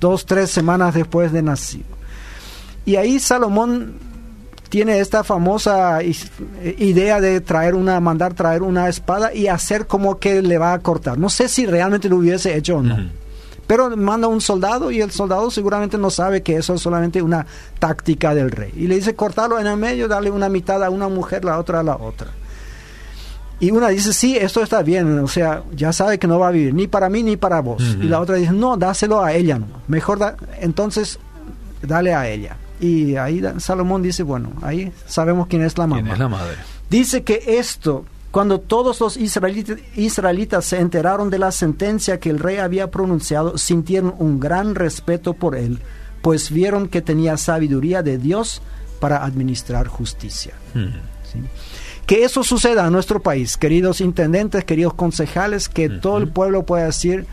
dos, 0.00 0.26
tres 0.26 0.50
semanas 0.50 0.94
después 0.94 1.30
de 1.30 1.42
nacido. 1.42 1.99
Y 2.84 2.96
ahí 2.96 3.20
Salomón 3.20 3.94
tiene 4.68 5.00
esta 5.00 5.24
famosa 5.24 6.00
idea 6.02 7.20
de 7.20 7.40
traer 7.40 7.74
una, 7.74 7.98
mandar 8.00 8.34
traer 8.34 8.62
una 8.62 8.88
espada 8.88 9.34
y 9.34 9.48
hacer 9.48 9.86
como 9.86 10.18
que 10.18 10.42
le 10.42 10.58
va 10.58 10.72
a 10.72 10.78
cortar. 10.78 11.18
No 11.18 11.28
sé 11.28 11.48
si 11.48 11.66
realmente 11.66 12.08
lo 12.08 12.16
hubiese 12.16 12.56
hecho 12.56 12.76
o 12.76 12.82
no. 12.82 12.96
Pero 13.66 13.96
manda 13.96 14.26
un 14.26 14.40
soldado 14.40 14.90
y 14.90 15.00
el 15.00 15.10
soldado 15.12 15.50
seguramente 15.50 15.96
no 15.98 16.10
sabe 16.10 16.42
que 16.42 16.56
eso 16.56 16.74
es 16.74 16.80
solamente 16.80 17.22
una 17.22 17.46
táctica 17.78 18.34
del 18.34 18.50
rey. 18.50 18.72
Y 18.76 18.86
le 18.86 18.96
dice 18.96 19.14
cortarlo 19.14 19.60
en 19.60 19.66
el 19.66 19.76
medio, 19.76 20.08
darle 20.08 20.30
una 20.30 20.48
mitad 20.48 20.82
a 20.82 20.90
una 20.90 21.08
mujer, 21.08 21.44
la 21.44 21.58
otra 21.58 21.80
a 21.80 21.82
la 21.82 21.96
otra. 21.96 22.28
Y 23.60 23.70
una 23.72 23.88
dice, 23.88 24.12
sí, 24.12 24.36
esto 24.36 24.62
está 24.62 24.82
bien, 24.82 25.18
o 25.18 25.28
sea, 25.28 25.62
ya 25.72 25.92
sabe 25.92 26.18
que 26.18 26.26
no 26.26 26.38
va 26.38 26.48
a 26.48 26.50
vivir 26.50 26.74
ni 26.74 26.86
para 26.86 27.10
mí 27.10 27.22
ni 27.22 27.36
para 27.36 27.60
vos. 27.60 27.82
Y 28.00 28.04
la 28.04 28.20
otra 28.20 28.36
dice, 28.36 28.52
no, 28.52 28.76
dáselo 28.76 29.22
a 29.22 29.34
ella, 29.34 29.58
no. 29.58 29.66
mejor 29.86 30.18
da 30.18 30.36
entonces 30.60 31.18
dale 31.82 32.14
a 32.14 32.28
ella. 32.28 32.56
Y 32.80 33.16
ahí 33.16 33.42
Salomón 33.58 34.02
dice, 34.02 34.22
bueno, 34.22 34.52
ahí 34.62 34.92
sabemos 35.06 35.46
quién 35.48 35.62
es 35.62 35.76
la 35.76 35.86
mamá. 35.86 36.16
la 36.16 36.28
madre? 36.28 36.56
Dice 36.88 37.22
que 37.22 37.42
esto, 37.58 38.06
cuando 38.30 38.58
todos 38.58 39.00
los 39.00 39.16
israelitas, 39.16 39.78
israelitas 39.96 40.64
se 40.64 40.80
enteraron 40.80 41.30
de 41.30 41.38
la 41.38 41.52
sentencia 41.52 42.18
que 42.18 42.30
el 42.30 42.38
rey 42.38 42.56
había 42.56 42.90
pronunciado, 42.90 43.58
sintieron 43.58 44.14
un 44.18 44.40
gran 44.40 44.74
respeto 44.74 45.34
por 45.34 45.56
él, 45.56 45.80
pues 46.22 46.50
vieron 46.50 46.88
que 46.88 47.02
tenía 47.02 47.36
sabiduría 47.36 48.02
de 48.02 48.18
Dios 48.18 48.62
para 48.98 49.24
administrar 49.24 49.86
justicia. 49.86 50.54
Hmm. 50.74 50.88
que 52.06 52.24
eso 52.24 52.42
suceda 52.42 52.86
en 52.86 52.92
nuestro 52.92 53.20
país, 53.20 53.56
queridos 53.56 54.00
intendentes, 54.00 54.64
queridos 54.64 54.94
concejales, 54.94 55.68
que 55.68 55.88
todo 55.88 56.18
el 56.18 56.28
pueblo 56.28 56.64
pueda 56.66 56.86
decir, 56.86 57.26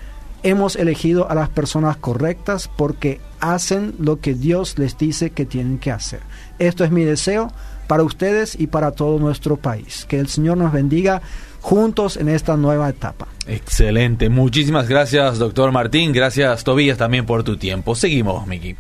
hemos 0.43 0.75
elegido 0.75 1.29
a 1.29 1.35
las 1.35 1.49
personas 1.49 1.97
correctas 1.97 2.69
porque 2.75 3.19
hacen 3.39 3.95
lo 3.99 4.19
que 4.19 4.33
Dios 4.33 4.77
les 4.77 4.97
dice 4.97 5.31
que 5.31 5.45
tienen 5.45 5.77
que 5.77 5.91
hacer. 5.91 6.21
Esto 6.59 6.83
es 6.83 6.91
mi 6.91 7.03
deseo 7.03 7.51
para 7.87 8.03
ustedes 8.03 8.59
y 8.59 8.67
para 8.67 8.91
todo 8.91 9.19
nuestro 9.19 9.57
país. 9.57 10.05
Que 10.07 10.19
el 10.19 10.27
Señor 10.27 10.57
nos 10.57 10.71
bendiga 10.71 11.21
juntos 11.61 12.17
en 12.17 12.29
esta 12.29 12.57
nueva 12.57 12.89
etapa. 12.89 13.27
Excelente. 13.47 14.29
Muchísimas 14.29 14.87
gracias, 14.87 15.37
doctor 15.37 15.71
Martín. 15.71 16.11
Gracias, 16.11 16.63
Tobías, 16.63 16.97
también 16.97 17.25
por 17.25 17.43
tu 17.43 17.57
tiempo. 17.57 17.95
Seguimos, 17.95 18.45
Miki. 18.47 18.75